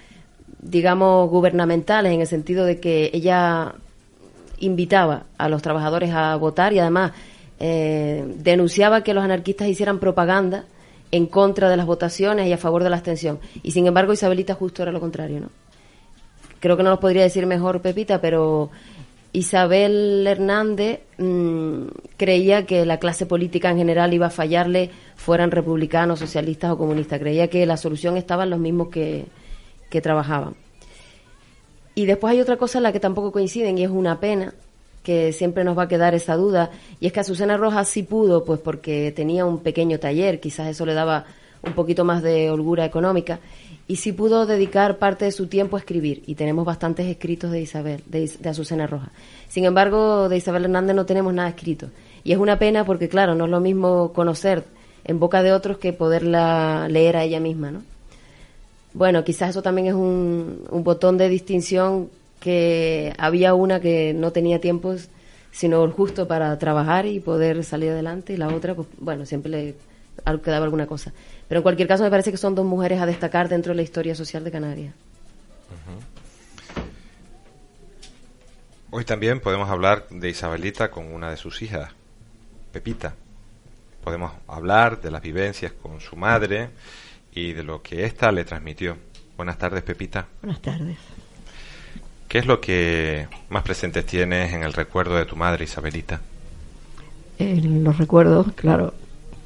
[0.65, 3.75] digamos, gubernamentales, en el sentido de que ella
[4.59, 7.13] invitaba a los trabajadores a votar y además
[7.61, 10.65] eh, denunciaba que los anarquistas hicieran propaganda
[11.15, 13.39] en contra de las votaciones y a favor de la abstención.
[13.63, 15.49] Y sin embargo, Isabelita justo era lo contrario, ¿no?
[16.59, 18.71] Creo que no lo podría decir mejor Pepita, pero
[19.33, 21.85] Isabel Hernández mmm,
[22.17, 27.21] creía que la clase política en general iba a fallarle, fueran republicanos, socialistas o comunistas.
[27.21, 29.27] Creía que la solución estaba en los mismos que,
[29.91, 30.57] que trabajaban.
[31.95, 34.53] Y después hay otra cosa en la que tampoco coinciden y es una pena,
[35.05, 38.45] que siempre nos va a quedar esa duda, y es que Azucena Rojas sí pudo,
[38.45, 41.27] pues porque tenía un pequeño taller, quizás eso le daba
[41.63, 43.39] un poquito más de holgura económica,
[43.87, 47.61] y sí pudo dedicar parte de su tiempo a escribir, y tenemos bastantes escritos de
[47.61, 49.11] Isabel, de, de Azucena Rojas.
[49.47, 51.91] Sin embargo, de Isabel Hernández no tenemos nada escrito,
[52.25, 54.65] y es una pena porque, claro, no es lo mismo conocer
[55.05, 57.83] en boca de otros que poderla leer a ella misma, ¿no?
[58.95, 62.11] bueno, quizás eso también es un, un, botón de distinción
[62.45, 64.95] que había una que no tenía tiempo
[65.51, 69.75] sino justo para trabajar y poder salir adelante y la otra, pues bueno, siempre le
[70.43, 71.13] quedaba alguna cosa.
[71.49, 73.83] Pero en cualquier caso me parece que son dos mujeres a destacar dentro de la
[73.83, 74.93] historia social de Canarias.
[75.71, 76.85] Uh -huh.
[78.91, 81.93] Hoy también podemos hablar de Isabelita con una de sus hijas,
[82.73, 83.15] Pepita.
[84.03, 86.71] Podemos hablar de las vivencias con su madre
[87.33, 88.99] y de lo que ésta le transmitió.
[89.37, 90.27] Buenas tardes, Pepita.
[90.43, 90.99] Buenas tardes.
[92.29, 96.21] ¿Qué es lo que más presentes tienes en el recuerdo de tu madre, Isabelita?
[97.39, 98.95] En los recuerdos, claro,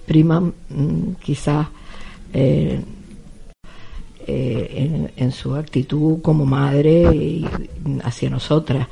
[0.06, 1.68] priman mmm, quizás
[2.32, 2.80] eh,
[4.26, 7.46] eh, en, su actitud como madre y
[8.02, 8.86] hacia nosotras.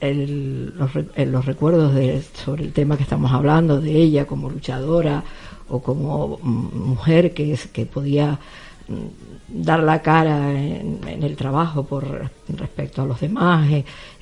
[0.00, 5.24] El, los, los, recuerdos de, sobre el tema que estamos hablando, de ella como luchadora,
[5.68, 8.38] o como mujer que, es, que podía
[9.48, 13.68] dar la cara en, el trabajo por respecto a los demás,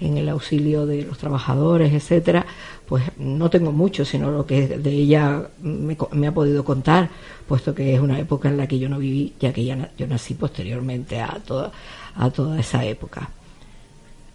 [0.01, 2.47] en el auxilio de los trabajadores, etcétera,
[2.87, 7.11] pues no tengo mucho, sino lo que de ella me, ha podido contar,
[7.47, 10.07] puesto que es una época en la que yo no viví, ya que ya, yo
[10.07, 11.73] nací posteriormente a toda,
[12.15, 13.31] a toda esa época.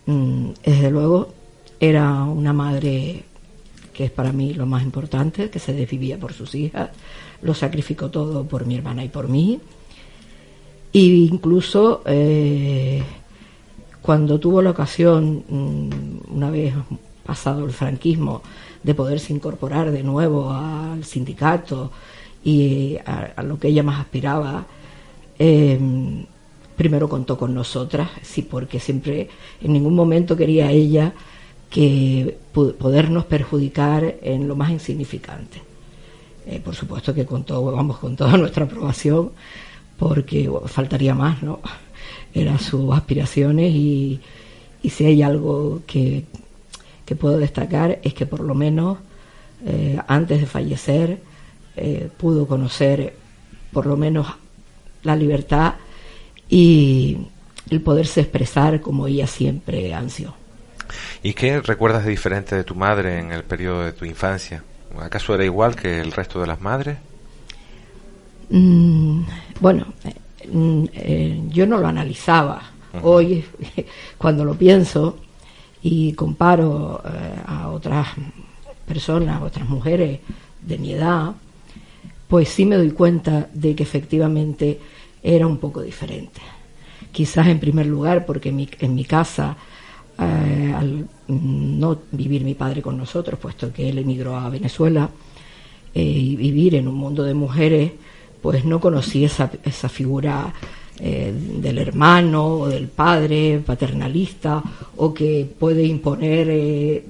[0.05, 1.34] Desde luego,
[1.79, 3.23] era una madre
[3.93, 6.89] que es para mí lo más importante, que se desvivía por sus hijas,
[7.41, 9.59] lo sacrificó todo por mi hermana y por mí.
[10.91, 13.03] Y incluso eh,
[14.01, 15.43] cuando tuvo la ocasión,
[16.29, 16.73] una vez
[17.25, 18.41] pasado el franquismo,
[18.83, 21.91] de poderse incorporar de nuevo al sindicato
[22.43, 24.65] y a, a lo que ella más aspiraba,
[25.37, 25.79] eh,
[26.75, 29.29] primero contó con nosotras, sí, porque siempre,
[29.61, 31.13] en ningún momento quería ella
[31.69, 35.61] que podernos perjudicar en lo más insignificante.
[36.45, 39.31] Eh, por supuesto que con todo, vamos, con toda nuestra aprobación,
[40.02, 41.60] porque faltaría más, ¿no?
[42.34, 44.20] Eran sus aspiraciones y,
[44.82, 46.26] y si hay algo que,
[47.06, 48.97] que, puedo destacar es que por lo menos
[49.64, 51.20] eh, antes de fallecer
[51.76, 53.14] eh, pudo conocer
[53.72, 54.26] por lo menos
[55.04, 55.76] la libertad
[56.49, 57.20] y
[57.70, 60.34] el poderse expresar como ella siempre ansió.
[61.22, 64.64] ¿Y qué recuerdas de diferente de tu madre en el periodo de tu infancia?
[64.99, 66.97] ¿Acaso era igual que el resto de las madres?
[68.52, 69.22] Mm,
[69.60, 72.62] bueno, eh, eh, yo no lo analizaba.
[73.02, 73.43] Hoy,
[74.18, 75.18] cuando lo pienso
[75.82, 78.10] y comparo eh, a otras
[78.86, 80.20] personas, a otras mujeres
[80.62, 81.32] de mi edad,
[82.28, 84.80] pues sí me doy cuenta de que efectivamente
[85.24, 86.41] era un poco diferente.
[87.12, 89.58] Quizás en primer lugar porque en mi, en mi casa
[90.22, 95.10] eh, al no vivir mi padre con nosotros, puesto que él emigró a Venezuela,
[95.93, 97.93] eh, y vivir en un mundo de mujeres,
[98.41, 100.53] pues no conocí esa, esa figura
[101.03, 104.61] eh, del hermano o del padre paternalista
[104.97, 107.03] o que puede imponer eh,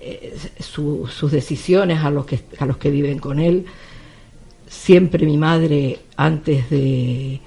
[0.00, 3.64] eh, sus decisiones a los, que, a los que viven con él.
[4.66, 7.40] Siempre mi madre, antes de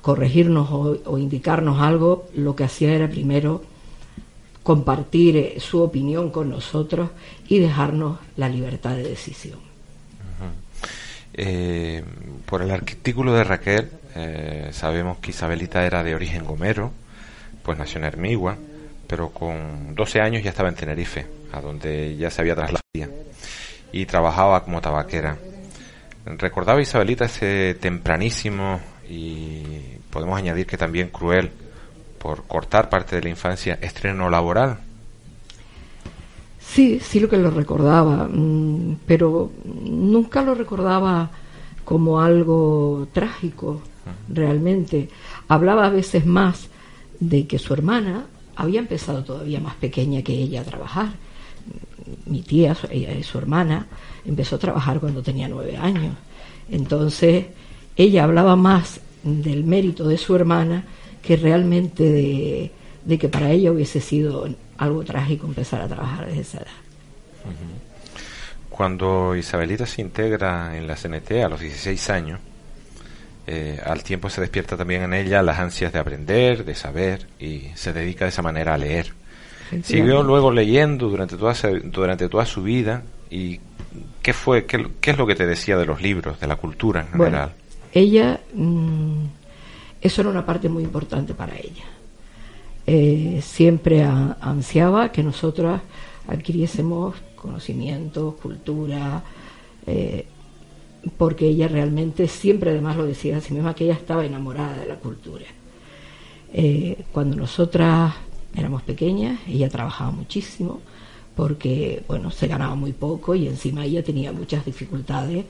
[0.00, 3.62] corregirnos o, indicarnos algo, lo que hacía era primero
[4.64, 7.10] compartir su opinión con nosotros
[7.48, 9.73] y dejarnos la libertad de decisión.
[12.46, 16.92] Por el artículo de Raquel, eh, sabemos que Isabelita era de origen gomero,
[17.62, 18.56] pues nació en Hermigua,
[19.08, 22.84] pero con 12 años ya estaba en Tenerife, a donde ya se había trasladado
[23.92, 25.36] y trabajaba como tabaquera.
[26.26, 29.62] Recordaba Isabelita ese tempranísimo y
[30.10, 31.50] podemos añadir que también cruel
[32.18, 34.78] por cortar parte de la infancia estreno laboral.
[36.66, 39.52] Sí, sí lo que lo recordaba, mm, pero
[39.84, 41.30] nunca lo recordaba
[41.84, 43.82] como algo trágico
[44.28, 45.08] realmente.
[45.48, 46.68] Hablaba a veces más
[47.20, 51.08] de que su hermana había empezado todavía más pequeña que ella a trabajar.
[52.26, 53.86] Mi tía, ella, su hermana,
[54.24, 56.14] empezó a trabajar cuando tenía nueve años.
[56.70, 57.46] Entonces,
[57.96, 60.84] ella hablaba más del mérito de su hermana
[61.22, 62.70] que realmente
[63.06, 64.48] de, que para ella hubiese sido
[64.78, 66.72] algo trágico empezar a trabajar desde esa edad.
[68.70, 72.40] Cuando Isabelita se integra en la CNT a los 16 años,
[73.46, 77.68] eh, al tiempo se despierta también en ella las ansias de aprender, de saber y
[77.74, 79.12] se dedica de esa manera a leer.
[79.82, 81.54] Siguió luego leyendo durante toda,
[81.84, 83.60] durante toda su vida y
[84.22, 87.08] ¿qué fue, qué, es lo que te decía de los libros, de la cultura en
[87.08, 87.52] general?
[87.92, 89.24] ella, mm,
[90.00, 91.84] eso era una parte muy importante para ella.
[92.86, 95.80] Eh, siempre ansiaba que nosotras
[96.28, 99.22] adquiriésemos conocimiento, cultura,
[99.86, 100.26] eh,
[101.16, 104.86] porque ella realmente siempre además lo decía a sí misma que ella estaba enamorada de
[104.86, 105.46] la cultura.
[106.52, 108.14] Eh, cuando nosotras
[108.54, 110.80] éramos pequeñas, ella trabajaba muchísimo
[111.34, 115.44] porque bueno, se ganaba muy poco y encima ella tenía muchas dificultades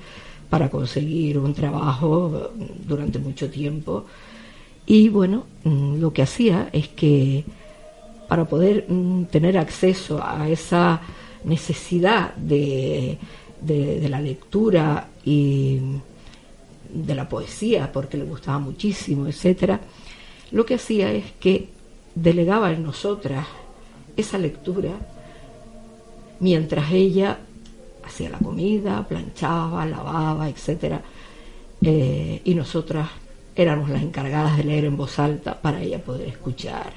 [0.49, 2.51] para conseguir un trabajo
[2.87, 4.07] durante mucho tiempo.
[4.87, 7.45] Y bueno, mm, lo que hacía es que
[8.29, 11.01] para poder mm, tener acceso a esa
[11.45, 13.19] necesidad de,
[13.61, 15.79] de, la lectura y
[16.93, 19.81] de la poesía, porque le gustaba muchísimo, etcétera,
[20.53, 21.69] lo que hacía es que
[22.15, 23.47] delegaba en nosotras
[24.17, 24.91] esa lectura
[26.41, 27.39] mientras ella
[28.05, 31.03] hacía la comida, planchaba, lavaba, etcétera,
[31.83, 33.09] eh, y nosotras
[33.57, 36.93] éramos las encargadas de leer en voz alta para ella poder escuchar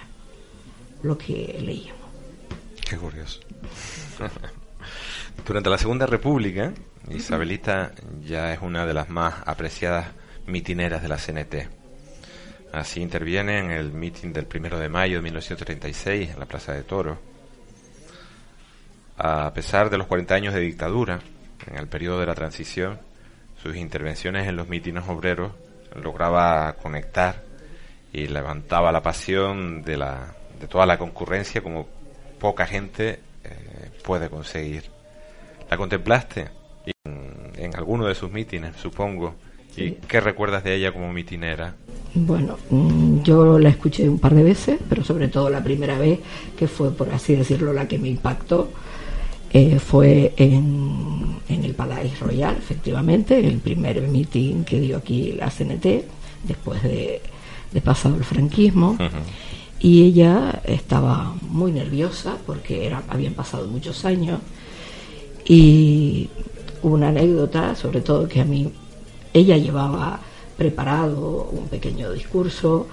[1.03, 2.08] lo que leíamos.
[2.88, 3.39] Qué curioso.
[5.45, 6.74] Durante la Segunda República,
[7.10, 7.91] Isabelita
[8.26, 10.08] ya es una de las más apreciadas
[10.47, 11.55] mitineras de la CNT.
[12.74, 16.84] Así interviene en el mitin del primero de mayo de 1936 en la Plaza de
[16.84, 17.18] Toro.
[19.18, 21.20] A pesar de los 40 años de dictadura,
[21.66, 22.99] en el periodo de la transición,
[23.62, 25.53] sus intervenciones en los mítines obreros
[26.02, 27.43] lograba conectar
[28.14, 31.88] y levantaba la pasión de, la, de toda la concurrencia como
[32.39, 34.84] poca gente eh, puede conseguir.
[35.70, 36.50] ¿La contemplaste
[37.56, 39.36] en, alguno de sus mítines, supongo?
[39.76, 41.76] ¿Y qué recuerdas de ella como mitinera?
[42.16, 46.20] Bueno, mm, yo la escuché un par de veces, pero sobre todo la primera vez,
[46.58, 48.72] que fue, por así decirlo, la que me impactó,
[49.58, 56.05] eh, fue en, el Palais Royal, efectivamente, el primer mitin que dio aquí la CNT,
[56.43, 57.22] después de,
[57.84, 58.97] pasado el franquismo.
[59.80, 64.39] Y ella estaba muy nerviosa porque era, habían pasado muchos años
[65.45, 66.30] y
[66.84, 68.72] una anécdota, sobre todo que a mí,
[69.34, 70.20] ella llevaba
[70.55, 72.88] preparado un pequeño discurso,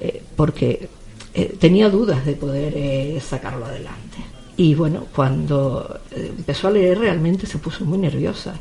[0.00, 0.88] eh, porque
[1.34, 4.37] eh, tenía dudas de poder eh, sacarlo adelante.
[4.58, 8.54] Y bueno, cuando empezó a leer realmente se puso muy nerviosa.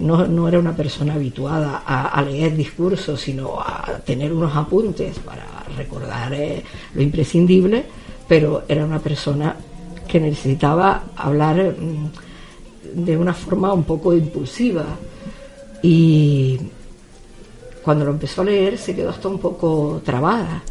[0.00, 5.44] No, no, era una persona habituada a, leer discursos, sino a tener unos apuntes para
[5.76, 6.32] recordar
[6.94, 7.84] lo imprescindible,
[8.28, 9.56] pero era una persona
[10.08, 14.84] que necesitaba hablar mm, de una forma un poco impulsiva
[15.82, 16.58] y
[17.82, 20.62] cuando lo empezó a leer se quedó hasta un poco trabada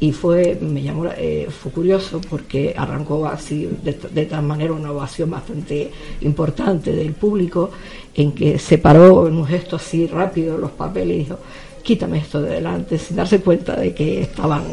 [0.00, 5.30] y fue me llamó eh, fue curioso porque arrancó así de, tal manera una ovación
[5.30, 5.90] bastante
[6.22, 7.70] importante del público
[8.14, 11.38] en que separó en un gesto así rápido los papeles y dijo
[11.82, 14.64] quítame esto de delante sin darse cuenta de que estaban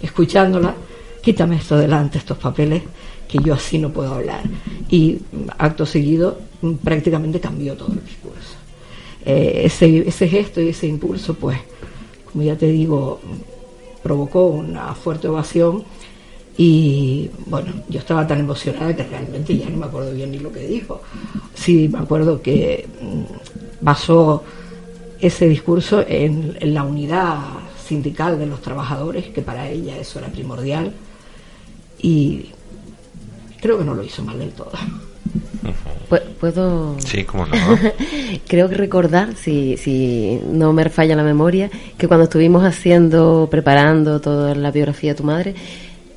[0.00, 0.74] escuchándola
[1.22, 2.82] quítame esto de delante estos papeles
[3.32, 4.42] que yo así no puedo hablar.
[4.90, 5.18] Y
[5.56, 6.38] acto seguido
[6.84, 8.56] prácticamente cambió todo el discurso.
[9.24, 11.58] Eh, ese, ese gesto y ese impulso, pues,
[12.30, 13.20] como ya te digo,
[14.02, 15.84] provocó una fuerte ovación
[16.56, 20.52] y bueno, yo estaba tan emocionada que realmente ya no me acuerdo bien ni lo
[20.52, 21.00] que dijo.
[21.54, 24.44] Sí, me acuerdo que mm, basó
[25.20, 27.38] ese discurso en, la unidad
[27.86, 30.92] sindical de los trabajadores, que para ella eso era primordial,
[32.00, 32.46] y
[33.60, 34.72] creo que no lo hizo mal del todo.
[36.40, 36.96] ¿Puedo...?
[37.00, 37.54] Sí, cómo no.
[38.48, 44.20] Creo que recordar, si, si no me falla la memoria, que cuando estuvimos haciendo, preparando
[44.20, 45.54] toda la biografía de tu madre,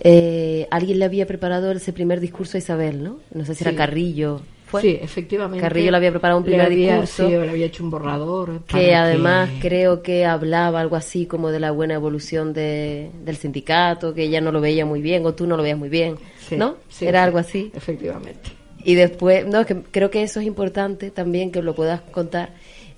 [0.07, 3.17] eh, alguien le había preparado ese primer discurso a Isabel, ¿no?
[3.33, 4.41] No sé si era Carrillo.
[4.65, 4.81] ¿Fue?
[4.81, 5.61] Sí, efectivamente.
[5.61, 7.27] Carrillo le había preparado un primer discurso.
[7.27, 8.61] Sí, le había hecho un borrador.
[8.67, 14.13] Que además creo que hablaba algo así como de la buena evolución de, del sindicato,
[14.13, 16.17] que ella no lo veía muy bien, o tú no lo veías muy bien,
[16.51, 16.75] ¿no?
[16.99, 17.71] era algo así.
[17.75, 18.64] Efectivamente.
[18.85, 22.51] Y después, no, que creo que eso es importante también que lo puedas contar,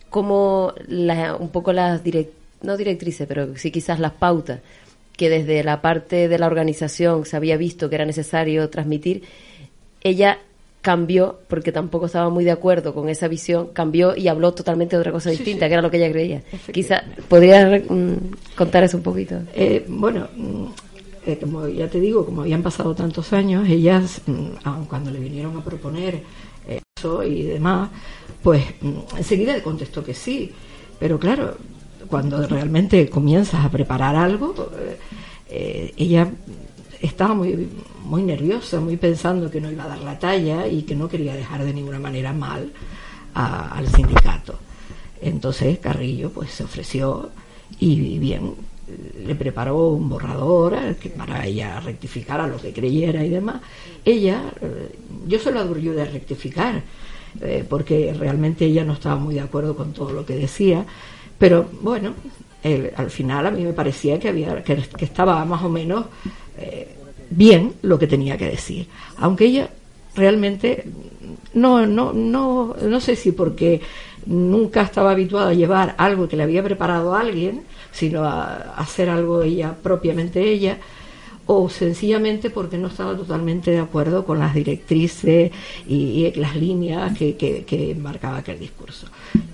[0.10, 0.74] como
[1.40, 4.60] un poco las direct, no directrices, pero sí quizás las pautas
[5.16, 9.24] que desde la parte de la organización se había visto que era necesario transmitir,
[10.02, 10.38] ella
[10.82, 15.00] cambió, porque tampoco estaba muy de acuerdo con esa visión, cambió y habló totalmente de
[15.02, 16.44] otra cosa distinta, que era lo que ella creía.
[16.72, 18.14] Quizá, ¿podrías mm,
[18.56, 19.36] contar eso un poquito?
[19.54, 20.30] Eh, bueno,
[21.28, 25.20] eh, como ya te digo, como habían pasado tantos años, ellas, mm, aun cuando le
[25.20, 26.24] vinieron a proponer
[26.96, 27.90] eso y demás,
[28.42, 28.64] pues
[29.18, 30.54] enseguida le contestó que sí.
[30.98, 31.58] Pero claro,
[32.08, 34.98] cuando realmente comienzas a preparar algo, eh,
[35.50, 36.32] eh, ella
[37.02, 37.68] estaba muy,
[38.06, 41.36] muy nerviosa, muy pensando que no iba a dar la talla y que no quería
[41.36, 42.72] dejar de ninguna manera mal
[43.34, 44.58] al sindicato.
[45.22, 47.30] Entonces Carrillo pues se ofreció
[47.80, 48.56] y bien
[49.26, 53.62] le preparó un borrador eh, que para ella rectificara lo que creyera y demás.
[54.06, 54.42] Ella,
[55.28, 56.82] yo se lo advirtió de rectificar,
[57.70, 60.86] porque realmente ella no estaba muy de acuerdo con todo lo que decía,
[61.38, 62.14] pero bueno,
[62.96, 66.06] al final a mí me parecía que, había, que, estaba más o menos
[66.58, 66.96] eh,
[67.30, 68.88] bien lo que tenía que decir.
[69.18, 69.70] Aunque ella
[70.16, 70.86] realmente
[71.54, 73.82] no, no, no, no sé si porque
[74.26, 77.62] nunca estaba habituada a llevar algo que le había preparado a alguien,
[77.92, 80.78] sino a, hacer algo ella propiamente ella,
[81.48, 85.52] o sencillamente porque no estaba totalmente de acuerdo con las directrices
[85.88, 89.08] y, las líneas que, que, marcaba aquel discurso.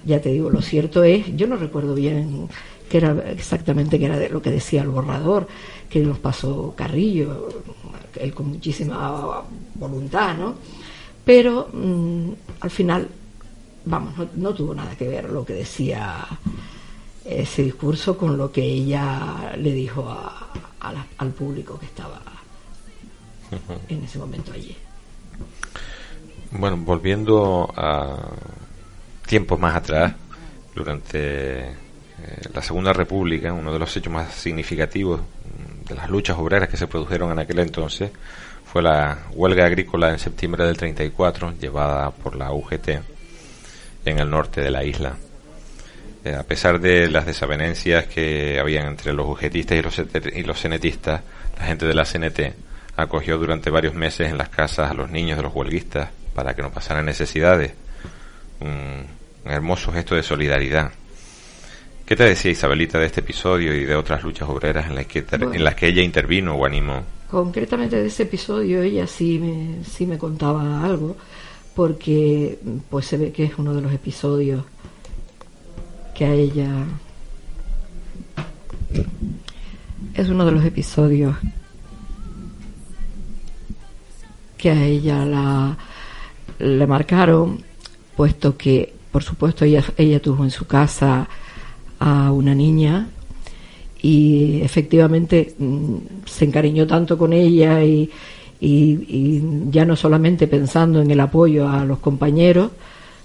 [0.03, 2.49] Ya te digo, lo cierto es, yo no recuerdo bien
[2.89, 5.47] qué era exactamente qué era lo que decía el borrador,
[5.89, 7.49] que nos pasó Carrillo,
[8.19, 9.43] él con muchísima
[9.75, 10.55] voluntad, ¿no?
[11.23, 12.29] Pero mm,
[12.59, 13.07] al final,
[13.86, 16.25] vamos, no tuvo nada que ver lo que decía
[17.26, 20.51] ese discurso con lo que ella le dijo a,
[21.17, 22.21] al público que estaba
[23.88, 24.76] en ese momento allí.
[26.51, 28.17] Bueno, volviendo a
[29.26, 30.13] tiempos más atrás,
[30.76, 31.76] durante eh,
[32.53, 35.21] la Segunda República, uno de los hechos más significativos
[35.88, 38.11] de las luchas obreras que se produjeron en aquel entonces
[38.65, 42.89] fue la huelga agrícola en septiembre del 34, llevada por la UGT
[44.05, 45.15] en el norte de la isla.
[46.26, 50.01] Eh, a pesar de las desavenencias que habían entre los y los,
[50.34, 51.21] y los cenetistas,
[51.57, 52.55] la gente de la CNT
[52.95, 56.61] acogió durante varios meses en las casas a los niños de los huelguistas para que
[56.61, 57.74] no pasaran necesidades.
[58.59, 59.05] Un,
[59.45, 60.91] hermoso gesto de solidaridad.
[62.05, 65.26] ¿Qué te decía Isabelita de este episodio y de otras luchas obreras en las que,
[65.30, 67.03] en las que ella intervino o animó?
[67.30, 71.17] Concretamente de ese episodio ella sí me, sí me contaba algo,
[71.76, 72.57] porque
[72.89, 74.63] pues se ve que es uno de los episodios
[76.14, 76.70] que a ella
[80.14, 81.36] es uno de los episodios
[84.57, 85.78] que a ella la
[86.59, 87.64] le marcaron
[88.16, 91.28] puesto que por supuesto ella tuvo en su casa
[91.99, 93.07] a una niña
[94.01, 95.95] y efectivamente mm,
[96.26, 98.09] se encariñó tanto con ella y
[99.72, 102.72] ya no solamente pensando en el apoyo a los compañeros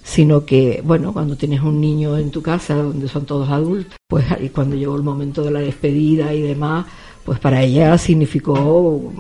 [0.09, 4.25] sino que, bueno, cuando tienes un niño en tu casa donde son todos adultos, pues
[4.33, 6.87] ahí cuando llegó el momento de la despedida y demás,
[7.27, 9.13] pues para ella significó,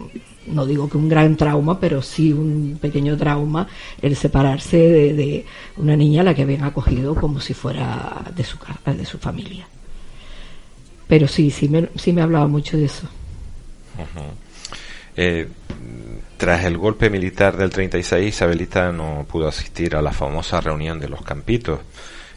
[0.47, 3.68] no digo que un gran trauma, pero sí un pequeño trauma
[4.01, 5.45] el separarse de,
[5.76, 9.68] una niña a la que habían acogido como si fuera de su, de su familia.
[11.07, 13.07] Pero sí, sí me, sí me hablaba mucho de eso.
[16.39, 21.09] Tras el golpe militar del 36, Isabelita no pudo asistir a la famosa reunión de
[21.09, 21.81] los Campitos,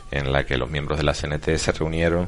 [0.10, 2.28] en la que los miembros de la CNT se reunieron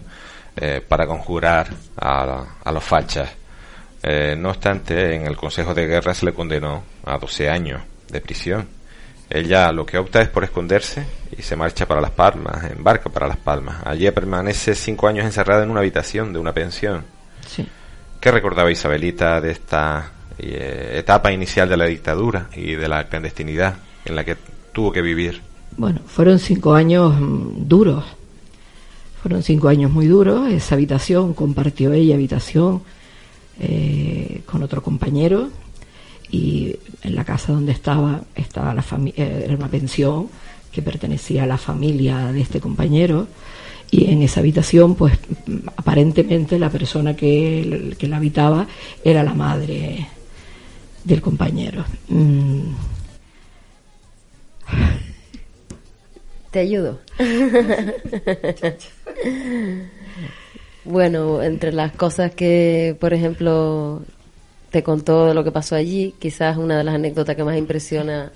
[0.56, 3.32] eh, para conjurar a, los fachas.
[4.04, 8.22] Eh, no obstante, en el Consejo de Guerra se le condenó a 12 años de
[8.22, 8.68] prisión.
[9.28, 11.04] Ella lo que opta es por esconderse
[11.36, 13.78] y se marcha para Las Palmas, embarca para Las Palmas.
[13.84, 17.04] Allí permanece cinco años encerrada en una habitación de una pensión.
[17.48, 17.68] Sí.
[18.20, 23.78] ¿Qué recordaba Isabelita de esta eh, etapa inicial de la dictadura y de la clandestinidad
[24.06, 24.38] en la que
[24.72, 25.42] tuvo que vivir?
[25.78, 28.04] Bueno, fueron cinco años mm, duros.
[29.22, 30.52] Fueron cinco años muy duros.
[30.52, 32.82] Esa habitación compartió ella habitación
[33.60, 35.50] eh, con otro compañero
[36.32, 40.28] y en la casa donde estaba estaba la familia eh, era una pensión
[40.72, 43.28] que pertenecía a la familia de este compañero
[43.92, 45.14] y en esa habitación pues
[45.76, 48.66] aparentemente la persona que, que la habitaba
[49.04, 50.08] era la madre
[51.04, 52.62] del compañero mm.
[56.52, 57.00] te ayudo
[60.86, 64.02] bueno entre las cosas que por ejemplo
[64.74, 66.16] te contó de lo que pasó allí.
[66.18, 68.32] Quizás una de las anécdotas que más impresiona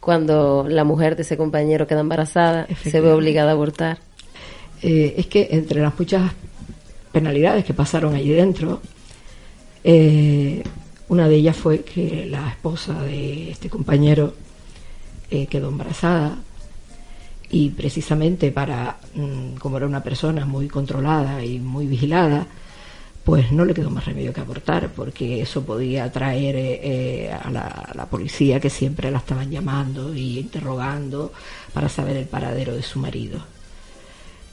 [0.00, 3.98] cuando la mujer de ese compañero queda embarazada, se ve obligada a abortar.
[4.80, 6.32] Eh, es que entre las muchas
[7.12, 8.80] penalidades que pasaron allí dentro,
[9.84, 10.62] eh,
[11.08, 14.34] una de ellas fue que la esposa de este compañero
[15.30, 16.38] eh, quedó embarazada
[17.50, 22.46] y precisamente para, mm, como era una persona muy controlada y muy vigilada,
[23.24, 27.50] pues no le quedó más remedio que abortar, porque eso podía atraer eh, eh, a,
[27.50, 31.32] la, policía que siempre la estaban llamando y interrogando
[31.72, 33.40] para saber el paradero de su marido.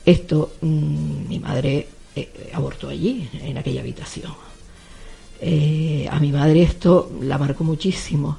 [0.04, 1.88] Esto mm, mi madre
[2.52, 4.51] abortó allí, en aquella habitación.
[6.10, 8.38] A mi madre esto la marcó muchísimo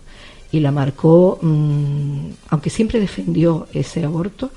[0.52, 4.52] y la marcó, mm, aunque siempre defendió ese aborto,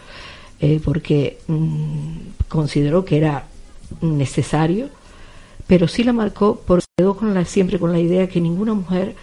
[0.84, 2.16] porque mm,
[2.49, 3.47] consideró que era
[4.01, 4.88] necesario
[5.66, 9.14] pero sí la marcó porque quedó con la, siempre con la idea que ninguna mujer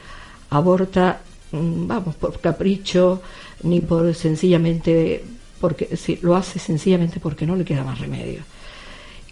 [0.50, 1.22] aborta,
[1.52, 3.22] mm, vamos, por capricho,
[3.64, 5.24] ni por sencillamente,
[5.60, 8.42] porque si, lo hace sencillamente porque no le queda más remedio.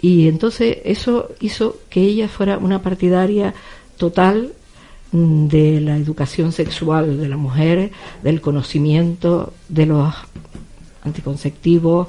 [0.02, 3.54] Y entonces eso hizo que ella fuera una partidaria
[4.02, 4.52] total
[5.12, 7.92] mm, de la educación sexual de la mujer,
[8.24, 10.12] del conocimiento de los
[11.04, 12.08] anticonceptivos,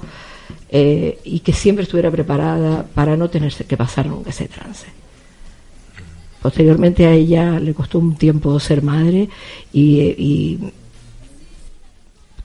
[0.71, 4.87] eh, y que siempre estuviera preparada para no tener que pasar nunca ese trance.
[6.41, 9.29] Posteriormente a ella le costó un tiempo ser madre
[9.71, 10.59] y,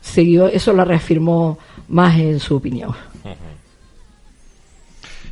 [0.01, 2.93] siguió, eso la reafirmó más en su opinión.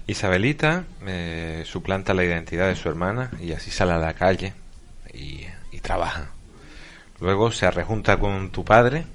[0.08, 4.54] Isabelita eh, suplanta la identidad de su hermana y así sale a la calle
[5.14, 5.46] y,
[5.82, 6.32] trabaja.
[7.20, 9.06] Luego se rejunta con tu padre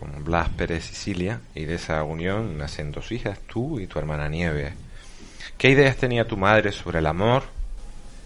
[0.00, 4.28] con Blas Pérez Sicilia, y de esa unión nacen dos hijas, tú y tu hermana
[4.28, 4.72] Nieve.
[5.58, 7.42] ¿Qué ideas tenía tu madre sobre el amor,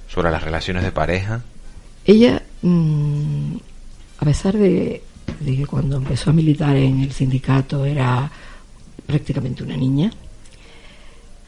[0.09, 1.43] sobre las relaciones de pareja?
[2.05, 3.57] Ella, mm,
[4.19, 5.03] a pesar de,
[5.45, 8.31] que cuando empezó a militar en el sindicato era
[9.07, 10.13] prácticamente una niña,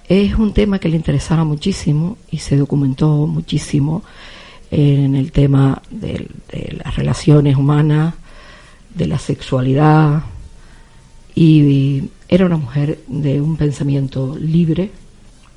[0.08, 4.02] es un tema que le interesaba muchísimo y se documentó muchísimo
[4.70, 6.28] en el tema de
[6.84, 8.14] las relaciones humanas,
[8.94, 10.22] de la sexualidad
[11.34, 14.90] y era una mujer de un pensamiento libre.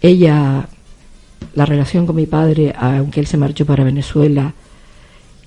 [0.02, 0.68] Ella,
[1.54, 4.54] la relación con mi padre, aunque él se marchó para Venezuela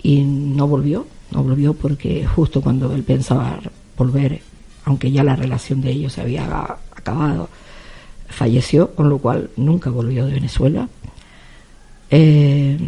[0.02, 3.60] y no volvió, no volvió porque justo cuando él pensaba
[3.96, 4.40] volver,
[4.84, 6.44] aunque ya la relación de ellos se había
[6.94, 7.48] acabado,
[8.32, 10.88] falleció, con lo cual nunca volvió de Venezuela.
[12.10, 12.78] Eh,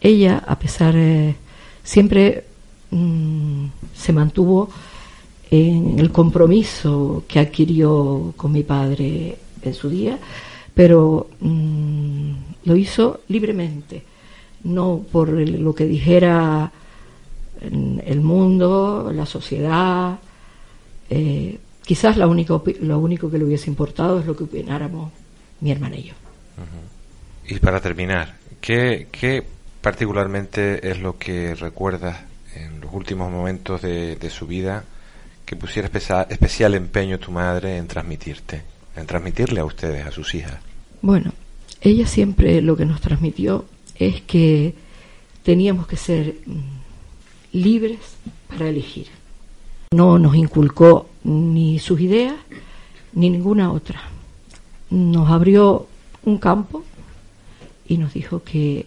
[0.00, 1.34] ella, a pesar, de
[1.82, 2.44] siempre
[2.92, 4.68] Mm, se mantuvo
[5.50, 10.18] en el compromiso que adquirió con mi padre en su día,
[10.74, 12.32] pero mm,
[12.64, 14.02] lo hizo libremente,
[14.64, 16.70] no por lo que dijera
[17.62, 20.18] el mundo, la sociedad.
[21.08, 25.12] Eh, quizás lo único, lo único que le hubiese importado es lo que opináramos
[25.60, 26.14] mi hermana y yo.
[27.46, 29.44] Y para terminar, ¿qué, ¿qué
[29.80, 32.20] particularmente es lo que recuerdas
[32.54, 34.84] en los últimos momentos de, su vida
[35.44, 35.88] que pusiera
[36.28, 38.62] especial empeño tu madre en transmitirte,
[38.96, 40.58] en transmitirle a ustedes, a sus hijas?
[41.02, 41.32] Bueno,
[41.80, 43.66] ella siempre lo que nos transmitió
[43.96, 44.74] es que
[45.42, 47.98] teníamos que ser mm, libres
[48.48, 49.08] para elegir.
[49.92, 52.34] No nos inculcó ni sus ideas
[53.12, 54.02] ni ninguna otra.
[54.90, 55.86] Nos abrió
[56.24, 56.84] un campo
[57.86, 58.86] y nos dijo que,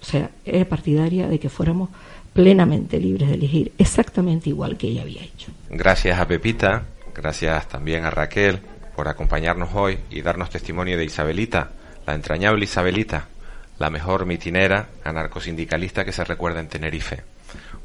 [0.00, 1.90] o sea, era partidaria de que fuéramos
[2.32, 5.50] plenamente libres de elegir, exactamente igual que ella había hecho.
[5.70, 8.60] Gracias a Pepita, gracias también a Raquel
[8.94, 11.70] por acompañarnos hoy y darnos testimonio de Isabelita,
[12.06, 13.28] la entrañable Isabelita,
[13.78, 17.22] la mejor mitinera anarcosindicalista que se recuerda en Tenerife.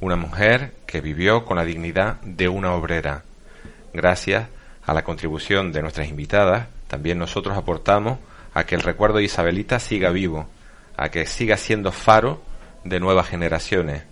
[0.01, 3.23] una mujer que vivió con la dignidad de una obrera.
[3.93, 4.47] Gracias
[4.85, 8.19] a la contribución de nuestras invitadas, también nosotros aportamos
[8.53, 10.47] a que el recuerdo de Isabelita siga vivo,
[10.97, 12.41] a que siga siendo faro
[12.83, 14.03] de nuevas generaciones,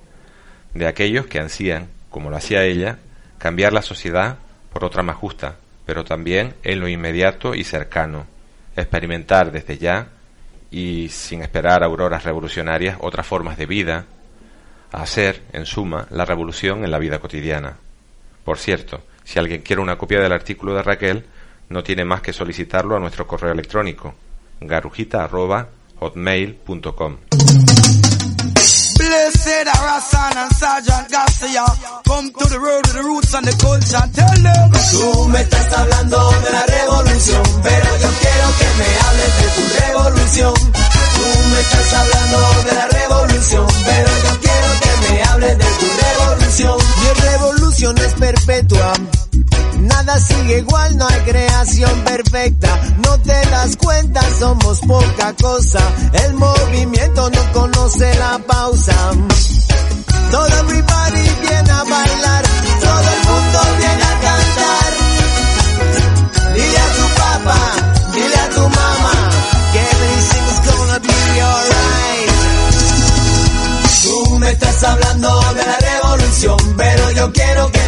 [0.73, 2.99] de aquellos que ansían, como lo hacía ella,
[3.38, 4.38] cambiar la sociedad
[4.71, 5.55] por otra más justa,
[5.86, 8.27] pero también en lo inmediato y cercano,
[8.75, 10.07] experimentar desde ya
[10.71, 14.05] y sin esperar auroras revolucionarias otras formas de vida,
[14.91, 17.77] hacer, en suma, la revolución en la vida cotidiana.
[18.43, 21.23] Por cierto, si alguien quiere una copia del artículo de Raquel,
[21.69, 24.15] no tiene más que solicitarlo a nuestro correo electrónico
[24.59, 27.17] garujita.hotmail.com.
[28.97, 31.63] Blessed Arasan and Sergeant Garcia.
[32.07, 34.71] Come to the road with the roots and the culture Tell them.
[34.91, 39.61] Tú me estás hablando de la revolución Pero yo quiero que me hables de tu
[39.80, 40.53] revolución.
[40.53, 41.23] Tú
[41.53, 46.77] me estás hablando de la revolución Pero yo quiero que me hables de tu revolución.
[46.99, 48.93] Mi revolución es perpetua
[49.90, 52.80] Nada sigue igual, no hay creación perfecta.
[53.06, 55.80] No te das cuenta, somos poca cosa.
[56.14, 58.96] El movimiento no conoce la pausa.
[60.32, 62.44] Todo everybody viene a bailar,
[62.82, 64.94] todo el mundo viene a cantar.
[66.54, 67.62] Dile a tu papá,
[68.14, 69.14] dile a tu mamá,
[69.74, 72.30] que everything's gonna be alright.
[74.04, 77.78] Tú me estás hablando de la revolución, pero yo quiero que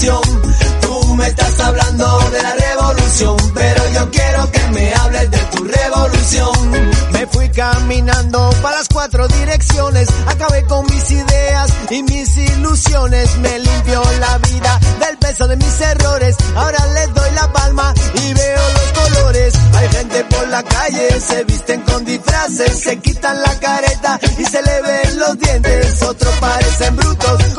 [0.00, 5.64] Tú me estás hablando de la revolución, pero yo quiero que me hables de tu
[5.64, 6.70] revolución.
[7.12, 13.36] Me fui caminando para las cuatro direcciones, acabé con mis ideas y mis ilusiones.
[13.40, 16.34] Me limpió la vida del peso de mis errores.
[16.56, 19.54] Ahora les doy la palma y veo los colores.
[19.74, 24.62] Hay gente por la calle, se visten con disfraces, se quitan la careta y se
[24.62, 26.02] le ven los dientes.
[26.04, 27.49] Otros parecen brutos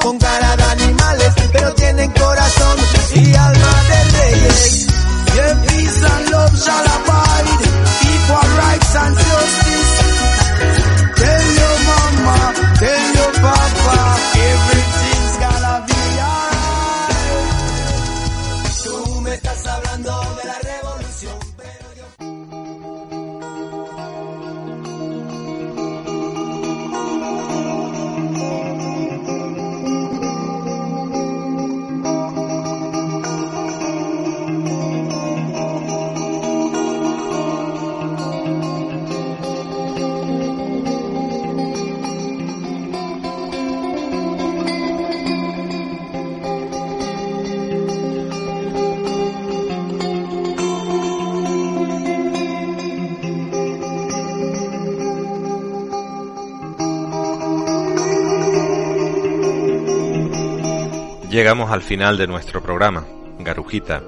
[61.32, 63.06] Llegamos al final de nuestro programa,
[63.40, 64.04] Garujita.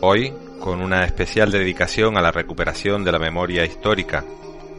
[0.00, 4.24] Hoy con una especial dedicación a la recuperación de la memoria histórica,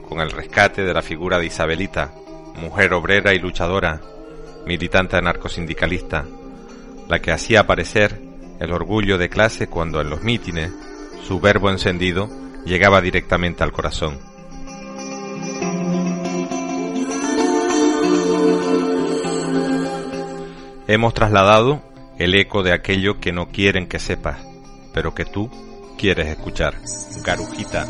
[0.09, 2.15] con el rescate de la figura de Isabelita,
[2.55, 4.01] mujer obrera y luchadora,
[4.65, 6.25] militante anarcosindicalista,
[7.07, 8.19] la que hacía aparecer
[8.59, 10.71] el orgullo de clase cuando en los mítines
[11.27, 12.27] su verbo encendido
[12.65, 14.17] llegaba directamente al corazón.
[20.87, 21.81] Hemos trasladado
[22.17, 24.37] el eco de aquello que no quieren que sepas,
[24.93, 25.49] pero que tú
[25.97, 26.75] quieres escuchar.
[27.25, 27.85] Garujita.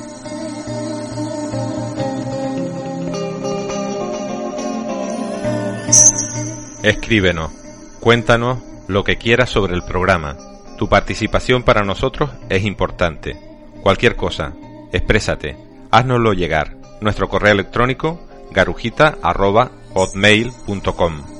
[6.81, 7.51] Escríbenos,
[7.99, 10.35] cuéntanos lo que quieras sobre el programa.
[10.79, 13.37] Tu participación para nosotros es importante.
[13.83, 14.53] Cualquier cosa,
[14.91, 15.55] exprésate,
[15.91, 16.75] haznoslo llegar.
[16.99, 18.19] Nuestro correo electrónico
[18.51, 21.36] garujita@hotmail.com.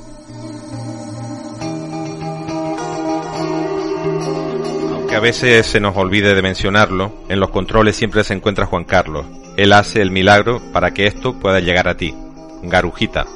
[5.18, 9.26] a veces se nos olvide de mencionarlo, en los controles siempre se encuentra Juan Carlos.
[9.56, 12.14] Él hace el milagro para que esto pueda llegar a ti.
[12.62, 13.26] Garujita.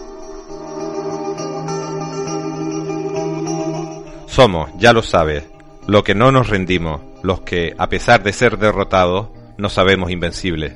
[4.28, 5.42] Somos, ya lo sabes,
[5.88, 10.74] lo que no nos rendimos, los que, a pesar de ser derrotados, no sabemos invencibles.